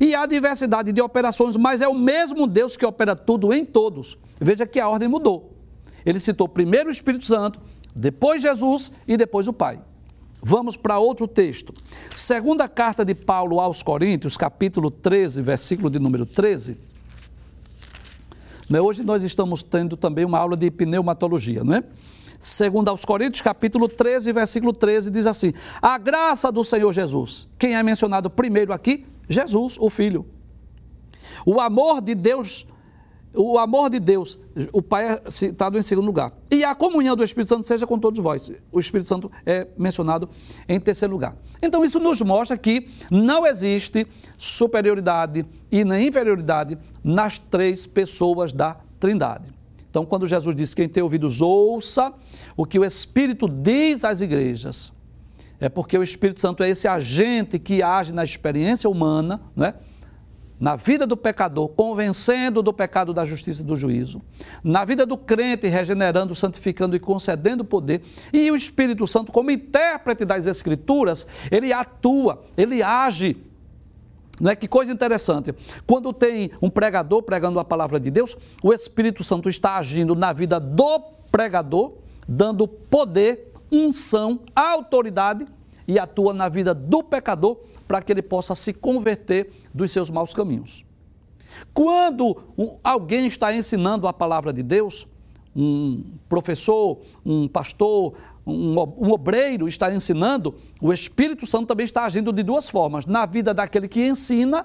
E 0.00 0.14
a 0.14 0.26
diversidade 0.26 0.92
de 0.92 1.00
operações, 1.00 1.56
mas 1.56 1.82
é 1.82 1.88
o 1.88 1.94
mesmo 1.94 2.46
Deus 2.46 2.76
que 2.76 2.86
opera 2.86 3.14
tudo 3.14 3.52
em 3.52 3.64
todos. 3.64 4.18
Veja 4.40 4.66
que 4.66 4.80
a 4.80 4.88
ordem 4.88 5.08
mudou. 5.08 5.56
Ele 6.04 6.18
citou 6.18 6.48
primeiro 6.48 6.88
o 6.88 6.92
Espírito 6.92 7.24
Santo, 7.24 7.60
depois 7.94 8.42
Jesus 8.42 8.90
e 9.06 9.16
depois 9.16 9.46
o 9.46 9.52
Pai. 9.52 9.80
Vamos 10.42 10.76
para 10.76 10.98
outro 10.98 11.28
texto. 11.28 11.72
Segunda 12.14 12.68
carta 12.68 13.04
de 13.04 13.14
Paulo 13.14 13.60
aos 13.60 13.82
Coríntios, 13.82 14.36
capítulo 14.36 14.90
13, 14.90 15.40
versículo 15.40 15.88
de 15.88 16.00
número 16.00 16.26
13. 16.26 16.76
Né, 18.68 18.80
hoje 18.80 19.02
nós 19.02 19.22
estamos 19.22 19.62
tendo 19.62 19.96
também 19.96 20.24
uma 20.24 20.38
aula 20.38 20.56
de 20.56 20.70
pneumatologia, 20.70 21.64
não 21.64 21.74
é? 21.74 21.84
Segundo 22.38 22.88
aos 22.88 23.04
Coríntios, 23.04 23.40
capítulo 23.40 23.88
13, 23.88 24.32
versículo 24.32 24.72
13, 24.72 25.10
diz 25.10 25.26
assim: 25.26 25.52
A 25.80 25.96
graça 25.96 26.50
do 26.50 26.64
Senhor 26.64 26.92
Jesus. 26.92 27.48
Quem 27.56 27.76
é 27.76 27.82
mencionado 27.82 28.28
primeiro 28.28 28.72
aqui? 28.72 29.06
Jesus, 29.28 29.76
o 29.78 29.88
Filho. 29.88 30.26
O 31.46 31.60
amor 31.60 32.00
de 32.00 32.14
Deus 32.14 32.66
o 33.34 33.58
amor 33.58 33.88
de 33.88 33.98
Deus, 33.98 34.38
o 34.72 34.82
Pai 34.82 35.08
é 35.08 35.30
citado 35.30 35.78
em 35.78 35.82
segundo 35.82 36.04
lugar. 36.04 36.32
E 36.50 36.64
a 36.64 36.74
comunhão 36.74 37.16
do 37.16 37.24
Espírito 37.24 37.48
Santo 37.48 37.66
seja 37.66 37.86
com 37.86 37.98
todos 37.98 38.22
vós. 38.22 38.50
O 38.70 38.78
Espírito 38.78 39.08
Santo 39.08 39.30
é 39.46 39.66
mencionado 39.76 40.28
em 40.68 40.78
terceiro 40.78 41.12
lugar. 41.12 41.36
Então, 41.62 41.84
isso 41.84 41.98
nos 41.98 42.20
mostra 42.20 42.56
que 42.58 42.88
não 43.10 43.46
existe 43.46 44.06
superioridade 44.36 45.46
e 45.70 45.84
nem 45.84 46.08
inferioridade 46.08 46.76
nas 47.02 47.38
três 47.38 47.86
pessoas 47.86 48.52
da 48.52 48.76
Trindade. 49.00 49.52
Então, 49.90 50.06
quando 50.06 50.26
Jesus 50.26 50.54
disse: 50.54 50.76
Quem 50.76 50.88
tem 50.88 51.02
ouvidos, 51.02 51.40
ouça 51.40 52.12
o 52.56 52.64
que 52.64 52.78
o 52.78 52.84
Espírito 52.84 53.48
diz 53.48 54.04
às 54.04 54.20
igrejas. 54.20 54.92
É 55.60 55.68
porque 55.68 55.96
o 55.96 56.02
Espírito 56.02 56.40
Santo 56.40 56.62
é 56.62 56.70
esse 56.70 56.88
agente 56.88 57.58
que 57.58 57.82
age 57.82 58.12
na 58.12 58.24
experiência 58.24 58.90
humana, 58.90 59.40
não 59.54 59.66
é? 59.66 59.74
Na 60.62 60.76
vida 60.76 61.04
do 61.08 61.16
pecador, 61.16 61.70
convencendo 61.70 62.62
do 62.62 62.72
pecado, 62.72 63.12
da 63.12 63.24
justiça 63.24 63.62
e 63.62 63.64
do 63.64 63.74
juízo, 63.74 64.22
na 64.62 64.84
vida 64.84 65.04
do 65.04 65.16
crente, 65.16 65.66
regenerando, 65.66 66.36
santificando 66.36 66.94
e 66.94 67.00
concedendo 67.00 67.64
poder, 67.64 68.00
e 68.32 68.48
o 68.48 68.54
Espírito 68.54 69.04
Santo, 69.04 69.32
como 69.32 69.50
intérprete 69.50 70.24
das 70.24 70.46
Escrituras, 70.46 71.26
ele 71.50 71.72
atua, 71.72 72.44
ele 72.56 72.80
age. 72.80 73.36
Não 74.40 74.52
é 74.52 74.54
que 74.54 74.68
coisa 74.68 74.92
interessante. 74.92 75.52
Quando 75.84 76.12
tem 76.12 76.52
um 76.62 76.70
pregador 76.70 77.24
pregando 77.24 77.58
a 77.58 77.64
palavra 77.64 77.98
de 77.98 78.08
Deus, 78.08 78.36
o 78.62 78.72
Espírito 78.72 79.24
Santo 79.24 79.48
está 79.48 79.78
agindo 79.78 80.14
na 80.14 80.32
vida 80.32 80.60
do 80.60 81.00
pregador, 81.32 81.94
dando 82.28 82.68
poder, 82.68 83.52
unção, 83.68 84.38
autoridade 84.54 85.44
e 85.88 85.98
atua 85.98 86.32
na 86.32 86.48
vida 86.48 86.72
do 86.72 87.02
pecador 87.02 87.58
para 87.92 88.00
que 88.00 88.10
ele 88.10 88.22
possa 88.22 88.54
se 88.54 88.72
converter 88.72 89.52
dos 89.74 89.92
seus 89.92 90.08
maus 90.08 90.32
caminhos. 90.32 90.82
Quando 91.74 92.38
alguém 92.82 93.26
está 93.26 93.54
ensinando 93.54 94.08
a 94.08 94.14
palavra 94.14 94.50
de 94.50 94.62
Deus, 94.62 95.06
um 95.54 96.02
professor, 96.26 97.00
um 97.22 97.46
pastor, 97.46 98.14
um, 98.46 98.78
obreiro 99.10 99.68
está 99.68 99.94
ensinando, 99.94 100.54
o 100.80 100.90
Espírito 100.90 101.44
Santo 101.44 101.66
também 101.66 101.84
está 101.84 102.06
agindo 102.06 102.32
de 102.32 102.42
duas 102.42 102.66
formas: 102.66 103.04
na 103.04 103.26
vida 103.26 103.52
daquele 103.52 103.86
que 103.86 104.08
ensina, 104.08 104.64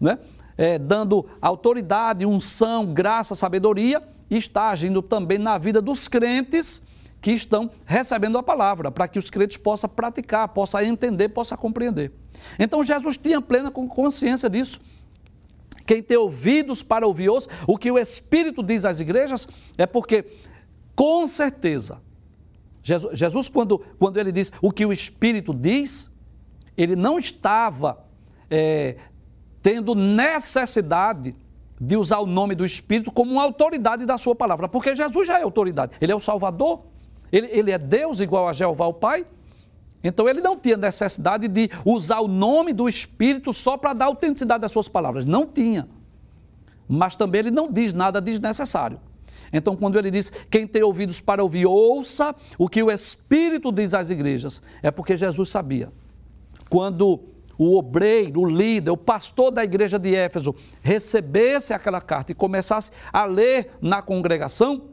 né? 0.00 0.18
É, 0.56 0.78
dando 0.78 1.26
autoridade, 1.42 2.24
unção, 2.24 2.86
graça, 2.94 3.34
sabedoria, 3.34 4.02
e 4.30 4.38
está 4.38 4.70
agindo 4.70 5.02
também 5.02 5.36
na 5.36 5.58
vida 5.58 5.82
dos 5.82 6.08
crentes 6.08 6.80
que 7.20 7.32
estão 7.32 7.70
recebendo 7.84 8.38
a 8.38 8.42
palavra, 8.42 8.90
para 8.90 9.08
que 9.08 9.18
os 9.18 9.28
crentes 9.28 9.56
possam 9.56 9.90
praticar, 9.90 10.48
possam 10.48 10.80
entender, 10.82 11.28
possam 11.30 11.58
compreender. 11.58 12.12
Então 12.58 12.82
Jesus 12.82 13.16
tinha 13.16 13.40
plena 13.40 13.70
consciência 13.70 14.48
disso. 14.48 14.80
Quem 15.84 16.02
tem 16.02 16.16
ouvidos 16.16 16.82
para 16.82 17.06
ouvir 17.06 17.30
os, 17.30 17.48
o 17.66 17.76
que 17.76 17.90
o 17.90 17.98
Espírito 17.98 18.62
diz 18.62 18.84
às 18.84 19.00
igrejas 19.00 19.48
é 19.76 19.86
porque, 19.86 20.24
com 20.94 21.26
certeza, 21.26 22.00
Jesus, 22.82 23.18
Jesus 23.18 23.48
quando, 23.48 23.78
quando 23.98 24.18
ele 24.18 24.30
diz 24.30 24.52
o 24.60 24.70
que 24.70 24.84
o 24.84 24.92
Espírito 24.92 25.54
diz, 25.54 26.10
ele 26.76 26.94
não 26.94 27.18
estava 27.18 28.04
é, 28.50 28.96
tendo 29.62 29.94
necessidade 29.94 31.34
de 31.80 31.96
usar 31.96 32.18
o 32.18 32.26
nome 32.26 32.54
do 32.54 32.64
Espírito 32.66 33.10
como 33.10 33.32
uma 33.32 33.42
autoridade 33.42 34.04
da 34.04 34.18
sua 34.18 34.34
palavra, 34.34 34.68
porque 34.68 34.94
Jesus 34.94 35.26
já 35.26 35.38
é 35.38 35.42
autoridade, 35.42 35.92
ele 36.00 36.12
é 36.12 36.14
o 36.14 36.20
Salvador, 36.20 36.84
ele, 37.30 37.46
ele 37.48 37.70
é 37.70 37.78
Deus 37.78 38.20
igual 38.20 38.48
a 38.48 38.52
Jeová 38.52 38.86
o 38.86 38.94
Pai. 38.94 39.26
Então 40.02 40.28
ele 40.28 40.40
não 40.40 40.56
tinha 40.56 40.76
necessidade 40.76 41.48
de 41.48 41.70
usar 41.84 42.20
o 42.20 42.28
nome 42.28 42.72
do 42.72 42.88
Espírito 42.88 43.52
só 43.52 43.76
para 43.76 43.92
dar 43.92 44.06
autenticidade 44.06 44.64
às 44.64 44.72
suas 44.72 44.88
palavras. 44.88 45.24
Não 45.24 45.46
tinha. 45.46 45.88
Mas 46.88 47.16
também 47.16 47.40
ele 47.40 47.50
não 47.50 47.70
diz 47.70 47.92
nada 47.92 48.20
desnecessário. 48.20 49.00
Então, 49.52 49.74
quando 49.74 49.98
ele 49.98 50.10
diz, 50.10 50.30
quem 50.50 50.66
tem 50.66 50.82
ouvidos 50.82 51.20
para 51.20 51.42
ouvir, 51.42 51.66
ouça 51.66 52.34
o 52.58 52.68
que 52.68 52.82
o 52.82 52.90
Espírito 52.90 53.72
diz 53.72 53.94
às 53.94 54.10
igrejas, 54.10 54.62
é 54.82 54.90
porque 54.90 55.16
Jesus 55.16 55.48
sabia. 55.48 55.90
Quando 56.68 57.20
o 57.56 57.76
obreiro, 57.76 58.42
o 58.42 58.46
líder, 58.46 58.90
o 58.90 58.96
pastor 58.96 59.50
da 59.50 59.64
igreja 59.64 59.98
de 59.98 60.14
Éfeso 60.14 60.54
recebesse 60.82 61.72
aquela 61.72 62.00
carta 62.00 62.32
e 62.32 62.34
começasse 62.34 62.90
a 63.12 63.24
ler 63.24 63.70
na 63.80 64.00
congregação, 64.02 64.90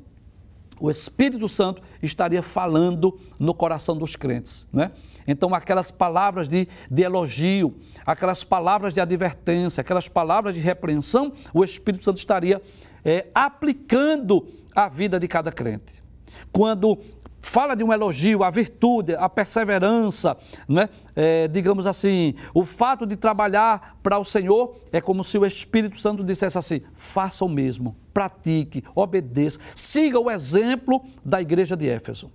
o 0.80 0.90
Espírito 0.90 1.48
Santo 1.48 1.82
estaria 2.02 2.44
falando 2.44 3.18
no 3.40 3.54
coração 3.54 3.98
dos 3.98 4.16
crentes. 4.16 4.68
Né? 4.72 4.92
Então, 5.28 5.54
aquelas 5.54 5.90
palavras 5.90 6.48
de, 6.48 6.68
de 6.90 7.04
elogio, 7.04 7.76
aquelas 8.06 8.44
palavras 8.44 8.94
de 8.94 9.00
advertência, 9.00 9.82
aquelas 9.82 10.08
palavras 10.08 10.54
de 10.54 10.60
repreensão, 10.60 11.34
o 11.54 11.64
Espírito 11.64 12.04
Santo 12.04 12.18
estaria 12.18 12.62
é, 13.04 13.28
aplicando 13.34 14.48
à 14.76 14.88
vida 14.88 15.20
de 15.20 15.28
cada 15.28 15.52
crente. 15.52 16.04
Quando 16.52 17.00
fala 17.46 17.76
de 17.76 17.84
um 17.84 17.94
elogio, 17.94 18.44
a 18.44 18.50
virtude, 18.50 19.16
a 19.16 19.30
perseverança, 19.30 20.36
né? 20.68 20.90
É, 21.16 21.48
digamos 21.48 21.86
assim, 21.86 22.34
o 22.56 22.66
fato 22.66 23.06
de 23.06 23.16
trabalhar 23.16 24.00
para 24.02 24.18
o 24.18 24.26
Senhor 24.26 24.76
é 24.92 25.00
como 25.00 25.24
se 25.24 25.38
o 25.38 25.46
Espírito 25.46 26.00
Santo 26.00 26.24
dissesse 26.24 26.58
assim: 26.58 26.82
faça 26.94 27.46
o 27.46 27.50
mesmo, 27.50 27.96
pratique, 28.12 28.84
obedeça, 28.96 29.60
siga 29.76 30.20
o 30.20 30.32
exemplo 30.32 31.04
da 31.24 31.40
igreja 31.40 31.78
de 31.78 31.88
Éfeso. 31.88 32.32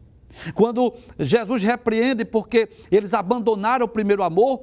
Quando 0.55 0.95
Jesus 1.19 1.61
repreende 1.65 2.25
porque 2.25 2.69
eles 2.89 3.13
abandonaram 3.13 3.87
o 3.87 3.89
primeiro 3.89 4.23
amor, 4.23 4.63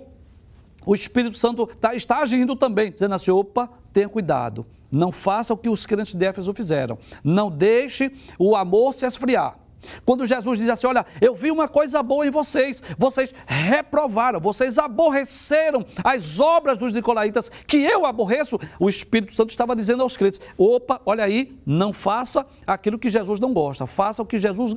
o 0.85 0.95
Espírito 0.95 1.37
Santo 1.37 1.67
tá, 1.67 1.93
está 1.93 2.19
agindo 2.19 2.55
também, 2.55 2.89
dizendo 2.89 3.15
assim: 3.15 3.31
opa, 3.31 3.69
tenha 3.91 4.07
cuidado, 4.07 4.65
não 4.89 5.11
faça 5.11 5.53
o 5.53 5.57
que 5.57 5.67
os 5.67 5.85
crentes 5.85 6.15
de 6.15 6.25
Éfeso 6.25 6.53
fizeram, 6.53 6.97
não 7.21 7.51
deixe 7.51 8.13
o 8.39 8.55
amor 8.55 8.93
se 8.93 9.05
esfriar. 9.05 9.66
Quando 10.05 10.25
Jesus 10.25 10.59
diz 10.59 10.69
assim: 10.69 10.87
Olha, 10.87 11.05
eu 11.21 11.33
vi 11.33 11.51
uma 11.51 11.67
coisa 11.67 12.01
boa 12.01 12.25
em 12.25 12.29
vocês, 12.29 12.81
vocês 12.97 13.33
reprovaram, 13.45 14.39
vocês 14.39 14.77
aborreceram 14.77 15.85
as 16.03 16.39
obras 16.39 16.77
dos 16.77 16.93
Nicolaitas, 16.93 17.49
que 17.65 17.77
eu 17.77 18.05
aborreço, 18.05 18.59
o 18.79 18.89
Espírito 18.89 19.33
Santo 19.33 19.49
estava 19.49 19.75
dizendo 19.75 20.03
aos 20.03 20.17
crentes: 20.17 20.41
opa, 20.57 21.01
olha 21.05 21.23
aí, 21.23 21.57
não 21.65 21.93
faça 21.93 22.45
aquilo 22.65 22.99
que 22.99 23.09
Jesus 23.09 23.39
não 23.39 23.53
gosta, 23.53 23.85
faça 23.85 24.21
o 24.21 24.25
que 24.25 24.39
Jesus 24.39 24.75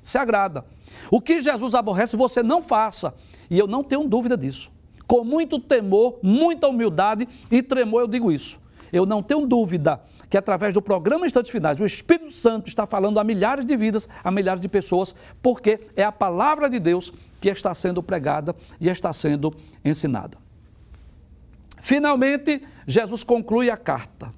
se 0.00 0.18
agrada. 0.18 0.64
O 1.10 1.20
que 1.20 1.40
Jesus 1.40 1.74
aborrece, 1.74 2.16
você 2.16 2.42
não 2.42 2.60
faça. 2.60 3.14
E 3.48 3.58
eu 3.58 3.66
não 3.66 3.84
tenho 3.84 4.06
dúvida 4.08 4.36
disso. 4.36 4.70
Com 5.06 5.24
muito 5.24 5.58
temor, 5.58 6.18
muita 6.22 6.68
humildade 6.68 7.28
e 7.50 7.62
tremor, 7.62 8.02
eu 8.02 8.08
digo 8.08 8.32
isso. 8.32 8.60
Eu 8.92 9.06
não 9.06 9.22
tenho 9.22 9.46
dúvida 9.46 10.02
que 10.32 10.38
através 10.38 10.72
do 10.72 10.80
programa 10.80 11.26
Instantes 11.26 11.50
Finais, 11.50 11.78
o 11.78 11.84
Espírito 11.84 12.32
Santo 12.32 12.66
está 12.66 12.86
falando 12.86 13.20
a 13.20 13.24
milhares 13.24 13.66
de 13.66 13.76
vidas, 13.76 14.08
a 14.24 14.30
milhares 14.30 14.62
de 14.62 14.66
pessoas, 14.66 15.14
porque 15.42 15.78
é 15.94 16.02
a 16.02 16.10
palavra 16.10 16.70
de 16.70 16.78
Deus 16.78 17.12
que 17.38 17.50
está 17.50 17.74
sendo 17.74 18.02
pregada 18.02 18.56
e 18.80 18.88
está 18.88 19.12
sendo 19.12 19.54
ensinada. 19.84 20.38
Finalmente, 21.82 22.62
Jesus 22.86 23.22
conclui 23.22 23.68
a 23.68 23.76
carta. 23.76 24.32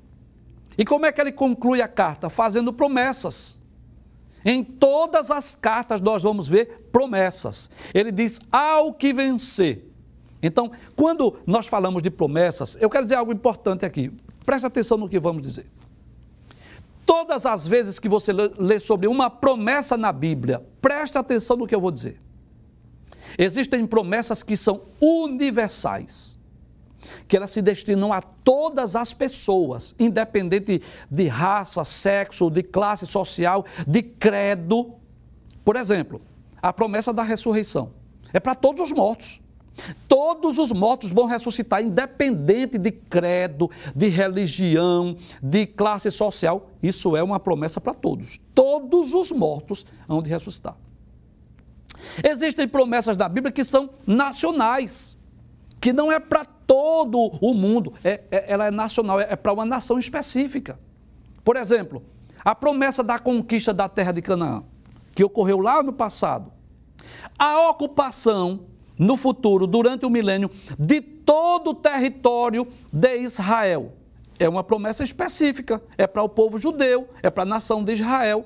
E 0.77 0.85
como 0.85 1.07
é 1.07 1.13
que 1.13 1.21
ele 1.21 1.31
conclui 1.31 1.81
a 1.81 1.87
carta? 1.87 2.29
Fazendo 2.29 2.73
promessas. 2.73 3.57
Em 4.45 4.65
todas 4.65 5.31
as 5.31 5.55
cartas 5.55 6.01
nós 6.01 6.25
vamos 6.25 6.49
ver 6.49 6.89
promessas. 6.91 7.71
Ele 7.95 8.11
diz: 8.11 8.41
ao 8.51 8.93
que 8.93 9.13
vencer. 9.13 9.89
Então, 10.43 10.73
quando 10.97 11.37
nós 11.47 11.69
falamos 11.69 12.03
de 12.03 12.11
promessas, 12.11 12.77
eu 12.81 12.91
quero 12.91 13.05
dizer 13.05 13.15
algo 13.15 13.33
importante 13.33 13.87
aqui. 13.87 14.11
Preste 14.45 14.67
atenção 14.67 14.99
no 14.99 15.09
que 15.09 15.21
vamos 15.21 15.41
dizer. 15.41 15.67
Todas 17.07 17.45
as 17.45 17.67
vezes 17.67 17.99
que 17.99 18.09
você 18.09 18.33
lê 18.33 18.81
sobre 18.81 19.07
uma 19.07 19.29
promessa 19.29 19.97
na 19.97 20.13
Bíblia, 20.13 20.65
preste 20.81 21.19
atenção 21.19 21.57
no 21.57 21.67
que 21.67 21.75
eu 21.75 21.81
vou 21.81 21.91
dizer. 21.91 22.21
Existem 23.37 23.87
promessas 23.87 24.43
que 24.43 24.57
são 24.57 24.83
universais, 25.01 26.39
que 27.29 27.37
elas 27.37 27.51
se 27.51 27.61
destinam 27.61 28.13
a 28.13 28.23
todas 28.23 28.97
as 28.97 29.13
pessoas, 29.13 29.95
independente 29.99 30.81
de 31.11 31.27
raça, 31.27 31.85
sexo, 31.85 32.51
de 32.51 32.63
classe 32.63 33.07
social, 33.07 33.65
de 33.87 34.03
credo. 34.03 34.95
Por 35.65 35.77
exemplo, 35.77 36.23
a 36.63 36.73
promessa 36.73 37.13
da 37.13 37.23
ressurreição 37.23 37.93
é 38.33 38.41
para 38.41 38.55
todos 38.55 38.81
os 38.81 38.93
mortos. 38.93 39.44
Todos 40.09 40.59
os 40.59 40.71
mortos 40.71 41.13
vão 41.13 41.27
ressuscitar, 41.27 41.83
independente 41.83 42.79
de 42.79 42.93
credo, 42.93 43.71
de 43.95 44.09
religião, 44.09 45.17
de 45.43 45.67
classe 45.67 46.11
social. 46.11 46.71
Isso 46.83 47.17
é 47.17 47.23
uma 47.23 47.41
promessa 47.41 47.81
para 47.81 47.95
todos. 47.95 48.41
Todos 48.55 49.15
os 49.15 49.33
mortos 49.33 49.85
vão 50.07 50.23
de 50.23 50.31
ressuscitar. 50.31 50.77
Existem 52.23 52.69
promessas 52.69 53.17
da 53.17 53.29
Bíblia 53.29 53.53
que 53.53 53.65
são 53.65 53.91
nacionais, 54.07 55.17
que 55.81 55.93
não 55.93 56.11
é 56.11 56.21
para 56.21 56.45
todo 56.45 57.19
o 57.41 57.55
mundo, 57.55 57.93
é, 58.03 58.23
é, 58.31 58.53
ela 58.53 58.67
é 58.67 58.71
nacional, 58.71 59.21
é, 59.21 59.29
é 59.31 59.37
para 59.37 59.53
uma 59.53 59.65
nação 59.65 59.99
específica. 59.99 60.79
Por 61.43 61.57
exemplo, 61.57 62.03
a 62.45 62.55
promessa 62.55 63.03
da 63.03 63.19
conquista 63.19 63.73
da 63.73 63.89
terra 63.89 64.13
de 64.13 64.23
Canaã, 64.23 64.63
que 65.15 65.25
ocorreu 65.25 65.61
lá 65.61 65.83
no 65.83 65.93
passado. 65.93 66.53
A 67.39 67.69
ocupação 67.69 68.67
no 68.99 69.17
futuro, 69.17 69.67
durante 69.67 70.07
o 70.07 70.11
milênio, 70.11 70.51
de 70.79 71.01
todo 71.01 71.71
o 71.71 71.75
território 71.75 72.67
de 72.93 73.19
Israel. 73.19 73.93
é 74.39 74.49
uma 74.49 74.65
promessa 74.65 75.05
específica, 75.05 75.81
é 75.97 76.07
para 76.07 76.23
o 76.23 76.29
povo 76.29 76.59
judeu, 76.59 77.09
é 77.23 77.31
para 77.31 77.45
a 77.45 77.47
nação 77.47 77.85
de 77.85 77.93
Israel. 77.93 78.45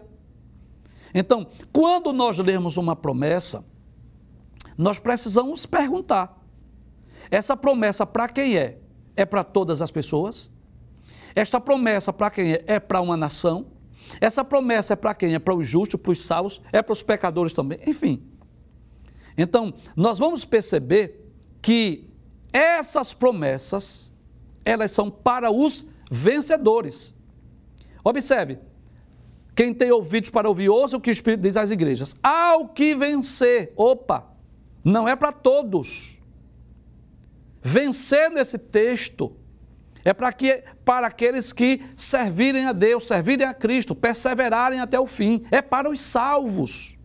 Então, 1.15 1.47
quando 1.73 2.13
nós 2.13 2.39
lemos 2.39 2.77
uma 2.77 2.95
promessa, 2.95 3.65
nós 4.77 4.99
precisamos 4.99 5.65
perguntar: 5.65 6.39
essa 7.31 7.57
promessa 7.57 8.07
para 8.07 8.29
quem 8.29 8.57
é? 8.57 8.79
É 9.17 9.25
para 9.25 9.43
todas 9.43 9.81
as 9.83 9.91
pessoas? 9.91 10.51
Esta 11.35 11.61
promessa 11.61 12.13
para 12.13 12.31
quem 12.31 12.53
é? 12.53 12.65
É 12.67 12.81
para 12.81 13.01
uma 13.01 13.17
nação? 13.17 13.67
Essa 14.21 14.45
promessa 14.45 14.93
é 14.93 14.97
para 14.97 15.15
quem? 15.15 15.35
É 15.35 15.39
para 15.39 15.55
os 15.55 15.67
justos, 15.67 16.01
para 16.01 16.13
os 16.13 16.25
salvos, 16.25 16.63
é 16.73 16.81
para 16.83 16.93
os 16.93 17.03
pecadores 17.03 17.53
também, 17.53 17.79
enfim. 17.87 18.23
Então, 19.39 19.73
nós 19.95 20.19
vamos 20.19 20.45
perceber 20.45 21.25
que 21.63 22.11
essas 22.53 23.15
promessas, 23.15 24.13
elas 24.65 24.91
são 24.91 25.09
para 25.09 25.51
os 25.51 25.89
vencedores. 26.11 27.15
Observe, 28.03 28.59
quem 29.55 29.73
tem 29.73 29.93
ouvidos 29.93 30.31
para 30.31 30.49
ouvir, 30.49 30.69
ouça 30.69 30.97
o 30.97 31.01
que 31.01 31.11
o 31.11 31.13
Espírito 31.13 31.43
diz 31.43 31.57
às 31.57 31.71
igrejas. 31.71 32.17
Ao 32.21 32.69
que 32.69 32.97
vencer, 32.97 33.73
opa, 33.77 34.27
não 34.85 35.09
é 35.09 35.15
para 35.15 35.31
todos. 35.31 36.21
Vencer 37.63 38.31
nesse 38.31 38.59
texto 38.59 39.37
é 40.05 40.13
para, 40.13 40.33
que, 40.33 40.65
para 40.85 41.07
aqueles 41.07 41.53
que 41.53 41.83
servirem 41.97 42.67
a 42.67 42.73
Deus, 42.73 43.07
servirem 43.07 43.47
a 43.47 43.55
Cristo, 43.55 43.95
perseverarem 43.95 44.81
até 44.81 44.99
o 44.99 45.07
fim. 45.07 45.45
É 45.51 45.61
para 45.63 45.89
os 45.89 46.01
salvos. 46.01 46.98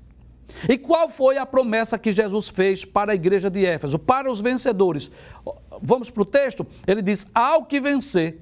E 0.67 0.77
qual 0.77 1.09
foi 1.09 1.37
a 1.37 1.45
promessa 1.45 1.97
que 1.97 2.11
Jesus 2.11 2.47
fez 2.47 2.85
para 2.85 3.11
a 3.11 3.15
igreja 3.15 3.49
de 3.49 3.65
Éfeso, 3.65 3.99
para 3.99 4.31
os 4.31 4.39
vencedores? 4.39 5.11
Vamos 5.81 6.09
para 6.09 6.21
o 6.21 6.25
texto? 6.25 6.65
Ele 6.87 7.01
diz: 7.01 7.27
Ao 7.33 7.65
que 7.65 7.79
vencer, 7.79 8.39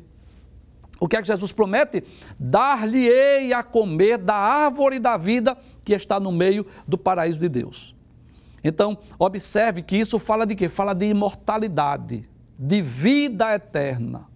o 0.99 1.07
que 1.07 1.17
é 1.17 1.21
que 1.21 1.27
Jesus 1.27 1.51
promete? 1.51 2.03
Dar-lhe-ei 2.39 3.53
a 3.53 3.63
comer 3.63 4.17
da 4.19 4.35
árvore 4.35 4.99
da 4.99 5.17
vida 5.17 5.57
que 5.83 5.93
está 5.93 6.19
no 6.19 6.31
meio 6.31 6.65
do 6.87 6.97
paraíso 6.97 7.39
de 7.39 7.49
Deus. 7.49 7.95
Então, 8.63 8.97
observe 9.17 9.81
que 9.81 9.97
isso 9.97 10.19
fala 10.19 10.45
de 10.45 10.53
quê? 10.53 10.69
Fala 10.69 10.93
de 10.93 11.07
imortalidade, 11.07 12.29
de 12.57 12.81
vida 12.81 13.53
eterna. 13.55 14.27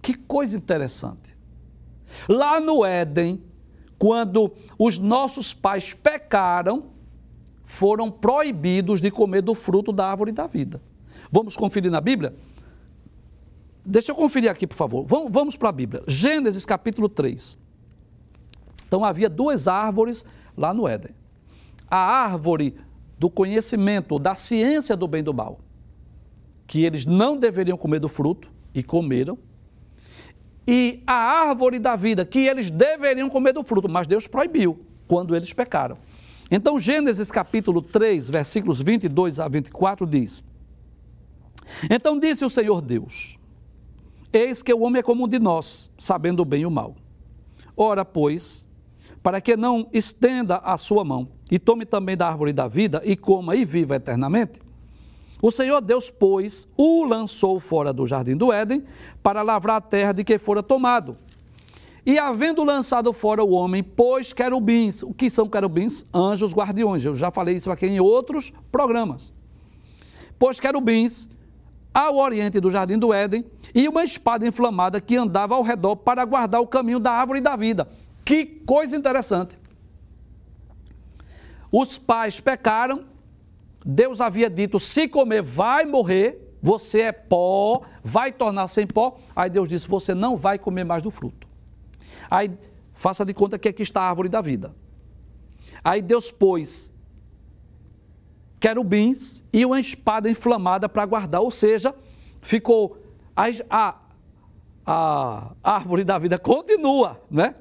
Que 0.00 0.14
coisa 0.14 0.56
interessante. 0.56 1.36
Lá 2.28 2.60
no 2.60 2.84
Éden, 2.84 3.42
quando 4.02 4.50
os 4.76 4.98
nossos 4.98 5.54
pais 5.54 5.94
pecaram, 5.94 6.86
foram 7.62 8.10
proibidos 8.10 9.00
de 9.00 9.12
comer 9.12 9.42
do 9.42 9.54
fruto 9.54 9.92
da 9.92 10.10
árvore 10.10 10.32
da 10.32 10.48
vida. 10.48 10.82
Vamos 11.30 11.56
conferir 11.56 11.88
na 11.88 12.00
Bíblia? 12.00 12.34
Deixa 13.86 14.10
eu 14.10 14.16
conferir 14.16 14.50
aqui, 14.50 14.66
por 14.66 14.74
favor. 14.74 15.06
Vamos, 15.06 15.30
vamos 15.30 15.56
para 15.56 15.68
a 15.68 15.72
Bíblia. 15.72 16.02
Gênesis 16.08 16.66
capítulo 16.66 17.08
3. 17.08 17.56
Então 18.88 19.04
havia 19.04 19.30
duas 19.30 19.68
árvores 19.68 20.24
lá 20.56 20.74
no 20.74 20.88
Éden. 20.88 21.14
A 21.88 22.24
árvore 22.24 22.74
do 23.16 23.30
conhecimento, 23.30 24.18
da 24.18 24.34
ciência 24.34 24.96
do 24.96 25.06
bem 25.06 25.20
e 25.20 25.22
do 25.22 25.32
mal, 25.32 25.60
que 26.66 26.82
eles 26.82 27.06
não 27.06 27.38
deveriam 27.38 27.78
comer 27.78 28.00
do 28.00 28.08
fruto, 28.08 28.50
e 28.74 28.82
comeram 28.82 29.38
e 30.66 31.02
a 31.06 31.12
árvore 31.12 31.78
da 31.78 31.96
vida, 31.96 32.24
que 32.24 32.40
eles 32.40 32.70
deveriam 32.70 33.28
comer 33.28 33.52
do 33.52 33.62
fruto, 33.62 33.88
mas 33.88 34.06
Deus 34.06 34.26
proibiu 34.26 34.80
quando 35.08 35.34
eles 35.34 35.52
pecaram. 35.52 35.96
Então, 36.50 36.78
Gênesis 36.78 37.30
capítulo 37.30 37.80
3, 37.82 38.28
versículos 38.30 38.80
22 38.80 39.40
a 39.40 39.48
24 39.48 40.06
diz: 40.06 40.42
Então 41.90 42.18
disse 42.18 42.44
o 42.44 42.50
Senhor 42.50 42.80
Deus: 42.80 43.38
Eis 44.32 44.62
que 44.62 44.72
o 44.72 44.80
homem 44.80 45.00
é 45.00 45.02
como 45.02 45.24
um 45.24 45.28
de 45.28 45.38
nós, 45.38 45.90
sabendo 45.98 46.42
o 46.42 46.44
bem 46.44 46.62
e 46.62 46.66
o 46.66 46.70
mal. 46.70 46.94
Ora, 47.76 48.04
pois, 48.04 48.68
para 49.22 49.40
que 49.40 49.56
não 49.56 49.88
estenda 49.92 50.56
a 50.58 50.76
sua 50.76 51.04
mão 51.04 51.28
e 51.50 51.58
tome 51.58 51.84
também 51.84 52.16
da 52.16 52.28
árvore 52.28 52.52
da 52.52 52.68
vida 52.68 53.00
e 53.04 53.16
coma 53.16 53.56
e 53.56 53.64
viva 53.64 53.96
eternamente, 53.96 54.60
o 55.42 55.50
Senhor 55.50 55.80
Deus, 55.80 56.08
pois, 56.08 56.68
o 56.76 57.04
lançou 57.04 57.58
fora 57.58 57.92
do 57.92 58.06
jardim 58.06 58.36
do 58.36 58.52
Éden 58.52 58.84
para 59.20 59.42
lavrar 59.42 59.76
a 59.76 59.80
terra 59.80 60.12
de 60.12 60.22
que 60.22 60.38
fora 60.38 60.62
tomado. 60.62 61.18
E 62.06 62.16
havendo 62.16 62.62
lançado 62.62 63.12
fora 63.12 63.42
o 63.42 63.50
homem, 63.50 63.82
pôs 63.82 64.32
querubins. 64.32 65.02
O 65.02 65.12
que 65.12 65.28
são 65.28 65.48
querubins? 65.48 66.06
Anjos 66.14 66.54
guardiões. 66.54 67.04
Eu 67.04 67.16
já 67.16 67.30
falei 67.32 67.56
isso 67.56 67.72
aqui 67.72 67.86
em 67.86 67.98
outros 67.98 68.52
programas. 68.70 69.34
Pôs 70.38 70.60
querubins 70.60 71.28
ao 71.92 72.16
oriente 72.18 72.60
do 72.60 72.70
jardim 72.70 72.96
do 72.96 73.12
Éden 73.12 73.44
e 73.74 73.88
uma 73.88 74.04
espada 74.04 74.46
inflamada 74.46 75.00
que 75.00 75.16
andava 75.16 75.56
ao 75.56 75.62
redor 75.62 75.96
para 75.96 76.24
guardar 76.24 76.60
o 76.60 76.68
caminho 76.68 77.00
da 77.00 77.10
árvore 77.10 77.40
da 77.40 77.56
vida. 77.56 77.88
Que 78.24 78.44
coisa 78.44 78.96
interessante. 78.96 79.60
Os 81.70 81.98
pais 81.98 82.40
pecaram 82.40 83.11
Deus 83.84 84.20
havia 84.20 84.48
dito: 84.48 84.78
se 84.78 85.08
comer, 85.08 85.42
vai 85.42 85.84
morrer, 85.84 86.56
você 86.62 87.02
é 87.02 87.12
pó, 87.12 87.82
vai 88.02 88.32
tornar 88.32 88.68
sem 88.68 88.86
pó. 88.86 89.18
Aí 89.34 89.50
Deus 89.50 89.68
disse: 89.68 89.88
você 89.88 90.14
não 90.14 90.36
vai 90.36 90.58
comer 90.58 90.84
mais 90.84 91.02
do 91.02 91.10
fruto. 91.10 91.48
Aí 92.30 92.50
faça 92.92 93.24
de 93.24 93.34
conta 93.34 93.58
que 93.58 93.68
aqui 93.68 93.82
está 93.82 94.02
a 94.02 94.08
árvore 94.08 94.28
da 94.28 94.40
vida. 94.40 94.74
Aí 95.82 96.00
Deus 96.00 96.30
pôs 96.30 96.92
querubins 98.60 99.44
e 99.52 99.66
uma 99.66 99.80
espada 99.80 100.30
inflamada 100.30 100.88
para 100.88 101.04
guardar, 101.04 101.40
ou 101.40 101.50
seja, 101.50 101.92
ficou 102.40 102.96
a, 103.36 103.46
a, 103.68 103.98
a 104.86 105.52
árvore 105.64 106.04
da 106.04 106.16
vida 106.18 106.38
continua, 106.38 107.20
né? 107.28 107.56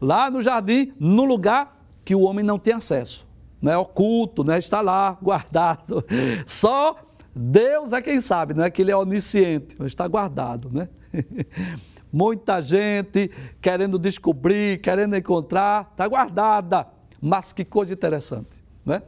Lá 0.00 0.28
no 0.28 0.42
jardim, 0.42 0.92
no 0.98 1.24
lugar 1.24 1.86
que 2.04 2.16
o 2.16 2.22
homem 2.22 2.44
não 2.44 2.58
tem 2.58 2.74
acesso 2.74 3.26
não 3.64 3.72
é 3.72 3.78
oculto, 3.78 4.44
não 4.44 4.52
é 4.52 4.58
está 4.58 4.82
lá 4.82 5.16
guardado. 5.22 6.04
Só 6.46 6.96
Deus 7.34 7.94
é 7.94 8.02
quem 8.02 8.20
sabe, 8.20 8.52
não 8.52 8.62
é 8.62 8.70
que 8.70 8.82
ele 8.82 8.90
é 8.90 8.96
onisciente, 8.96 9.74
mas 9.78 9.88
está 9.88 10.06
guardado, 10.06 10.70
né? 10.70 10.86
Muita 12.12 12.60
gente 12.60 13.30
querendo 13.62 13.98
descobrir, 13.98 14.82
querendo 14.82 15.16
encontrar, 15.16 15.88
está 15.90 16.06
guardada. 16.06 16.86
Mas 17.20 17.54
que 17.54 17.64
coisa 17.64 17.94
interessante, 17.94 18.62
né? 18.84 19.02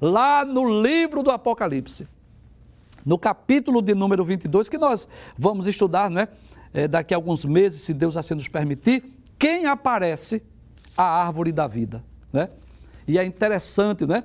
Lá 0.00 0.44
no 0.44 0.82
livro 0.82 1.22
do 1.22 1.30
Apocalipse, 1.30 2.08
no 3.06 3.16
capítulo 3.16 3.80
de 3.80 3.94
número 3.94 4.24
22, 4.24 4.68
que 4.68 4.76
nós 4.76 5.08
vamos 5.38 5.68
estudar, 5.68 6.10
né? 6.10 6.26
É, 6.74 6.88
daqui 6.88 7.14
a 7.14 7.16
alguns 7.16 7.44
meses, 7.44 7.82
se 7.82 7.94
Deus 7.94 8.16
assim 8.16 8.34
nos 8.34 8.48
permitir, 8.48 9.04
quem 9.38 9.66
aparece? 9.66 10.42
A 10.96 11.04
árvore 11.04 11.52
da 11.52 11.66
vida, 11.68 12.04
né? 12.32 12.50
E 13.10 13.18
é 13.18 13.24
interessante, 13.24 14.06
né? 14.06 14.22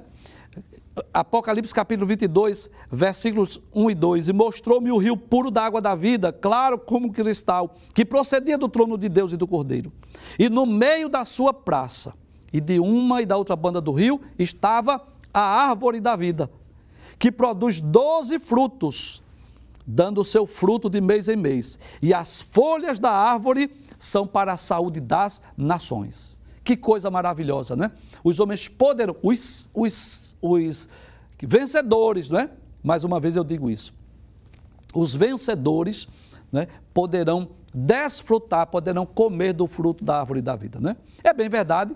Apocalipse 1.11 1.73
capítulo 1.73 2.05
22, 2.05 2.69
versículos 2.91 3.59
1 3.73 3.89
e 3.89 3.95
2. 3.95 4.27
E 4.27 4.33
mostrou-me 4.33 4.91
o 4.91 4.97
rio 4.97 5.17
puro 5.17 5.49
da 5.49 5.65
água 5.65 5.81
da 5.81 5.95
vida, 5.95 6.31
claro 6.31 6.77
como 6.77 7.11
cristal, 7.11 7.73
que 7.95 8.05
procedia 8.05 8.59
do 8.59 8.69
trono 8.69 8.95
de 8.95 9.09
Deus 9.09 9.31
e 9.31 9.37
do 9.37 9.47
Cordeiro. 9.47 9.91
E 10.37 10.49
no 10.49 10.67
meio 10.67 11.09
da 11.09 11.25
sua 11.25 11.51
praça, 11.51 12.13
e 12.53 12.61
de 12.61 12.79
uma 12.79 13.23
e 13.23 13.25
da 13.25 13.35
outra 13.35 13.55
banda 13.55 13.81
do 13.81 13.91
rio, 13.91 14.21
estava 14.37 15.03
a 15.33 15.41
árvore 15.41 15.99
da 15.99 16.15
vida, 16.15 16.51
que 17.17 17.31
produz 17.31 17.81
doze 17.81 18.37
frutos, 18.37 19.23
dando 19.85 20.23
seu 20.23 20.45
fruto 20.45 20.91
de 20.91 21.01
mês 21.01 21.27
em 21.27 21.35
mês. 21.35 21.79
E 22.03 22.13
as 22.13 22.39
folhas 22.39 22.99
da 22.99 23.11
árvore 23.11 23.71
são 23.97 24.27
para 24.27 24.53
a 24.53 24.57
saúde 24.57 24.99
das 24.99 25.41
nações. 25.57 26.34
Que 26.65 26.75
coisa 26.75 27.11
maravilhosa, 27.11 27.75
né? 27.75 27.91
Os 28.23 28.39
homens 28.39 28.67
poderosos, 28.67 29.21
os, 29.23 29.69
os, 29.73 30.37
os 30.41 30.89
vencedores, 31.41 32.27
não 32.29 32.39
é? 32.39 32.49
Mais 32.83 33.03
uma 33.03 33.19
vez 33.19 33.35
eu 33.35 33.43
digo 33.43 33.69
isso. 33.69 33.93
Os 34.91 35.13
vencedores 35.13 36.07
né, 36.51 36.67
poderão 36.91 37.49
desfrutar, 37.71 38.65
poderão 38.65 39.05
comer 39.05 39.53
do 39.53 39.67
fruto 39.67 40.03
da 40.03 40.19
árvore 40.19 40.41
da 40.41 40.55
vida, 40.55 40.79
né? 40.79 40.97
É 41.23 41.31
bem 41.33 41.47
verdade 41.47 41.95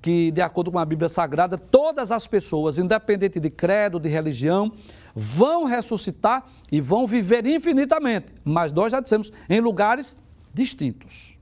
que, 0.00 0.30
de 0.30 0.42
acordo 0.42 0.70
com 0.70 0.78
a 0.78 0.84
Bíblia 0.84 1.08
Sagrada, 1.08 1.58
todas 1.58 2.12
as 2.12 2.26
pessoas, 2.26 2.78
independente 2.78 3.40
de 3.40 3.50
credo, 3.50 3.98
de 3.98 4.08
religião, 4.08 4.70
vão 5.14 5.64
ressuscitar 5.64 6.44
e 6.70 6.80
vão 6.80 7.06
viver 7.06 7.46
infinitamente. 7.46 8.26
Mas 8.44 8.72
nós 8.72 8.92
já 8.92 9.00
dissemos, 9.00 9.32
em 9.48 9.60
lugares 9.60 10.16
distintos, 10.52 11.36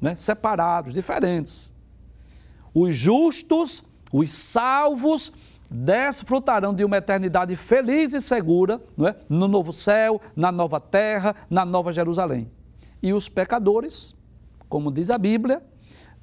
né? 0.00 0.14
separados, 0.14 0.92
diferentes. 0.92 1.71
Os 2.74 2.94
justos, 2.94 3.84
os 4.12 4.30
salvos, 4.30 5.32
desfrutarão 5.72 6.74
de 6.74 6.84
uma 6.84 6.98
eternidade 6.98 7.56
feliz 7.56 8.12
e 8.12 8.20
segura 8.20 8.80
não 8.96 9.08
é? 9.08 9.16
no 9.28 9.48
novo 9.48 9.72
céu, 9.72 10.20
na 10.36 10.52
nova 10.52 10.78
terra, 10.78 11.34
na 11.48 11.64
nova 11.64 11.92
Jerusalém. 11.92 12.50
E 13.02 13.12
os 13.12 13.28
pecadores, 13.28 14.14
como 14.68 14.92
diz 14.92 15.10
a 15.10 15.16
Bíblia, 15.16 15.62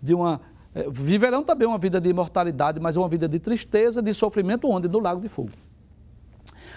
de 0.02 0.14
uma, 0.14 0.39
eh, 0.74 0.88
viverão 0.89 1.43
também 1.43 1.68
uma 1.68 1.80
vida 1.80 2.00
de 2.00 2.10
imortalidade, 2.10 2.80
mas 2.80 2.95
uma 2.95 3.10
vida 3.10 3.28
de 3.28 3.39
tristeza, 3.39 4.02
de 4.02 4.14
sofrimento, 4.14 4.70
onde? 4.70 4.88
No 4.88 5.00
lago 5.00 5.20
de 5.20 5.28
fogo. 5.28 5.50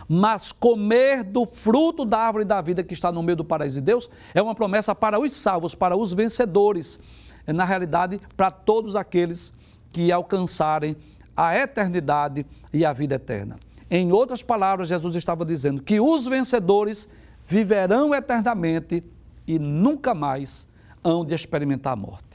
Mas 0.08 0.50
comer 0.50 1.22
do 1.22 1.44
fruto 1.44 2.04
da 2.04 2.18
árvore 2.18 2.44
da 2.44 2.60
vida 2.60 2.82
que 2.82 2.94
está 2.94 3.12
no 3.12 3.22
meio 3.22 3.36
do 3.36 3.44
paraíso 3.44 3.76
de 3.76 3.80
Deus 3.82 4.10
é 4.34 4.42
uma 4.42 4.54
promessa 4.54 4.94
para 4.94 5.20
os 5.20 5.32
salvos, 5.32 5.74
para 5.74 5.96
os 5.96 6.12
vencedores. 6.12 6.98
É, 7.46 7.52
na 7.52 7.64
realidade, 7.64 8.20
para 8.36 8.50
todos 8.50 8.96
aqueles 8.96 9.52
que 9.92 10.10
alcançarem 10.10 10.96
a 11.36 11.56
eternidade 11.56 12.46
e 12.72 12.84
a 12.84 12.92
vida 12.92 13.16
eterna. 13.16 13.58
Em 13.90 14.10
outras 14.10 14.42
palavras, 14.42 14.88
Jesus 14.88 15.14
estava 15.16 15.44
dizendo 15.44 15.82
que 15.82 16.00
os 16.00 16.26
vencedores 16.26 17.08
viverão 17.46 18.14
eternamente 18.14 19.04
e 19.46 19.58
nunca 19.58 20.14
mais 20.14 20.66
hão 21.04 21.24
de 21.24 21.34
experimentar 21.34 21.92
a 21.92 21.96
morte. 21.96 22.31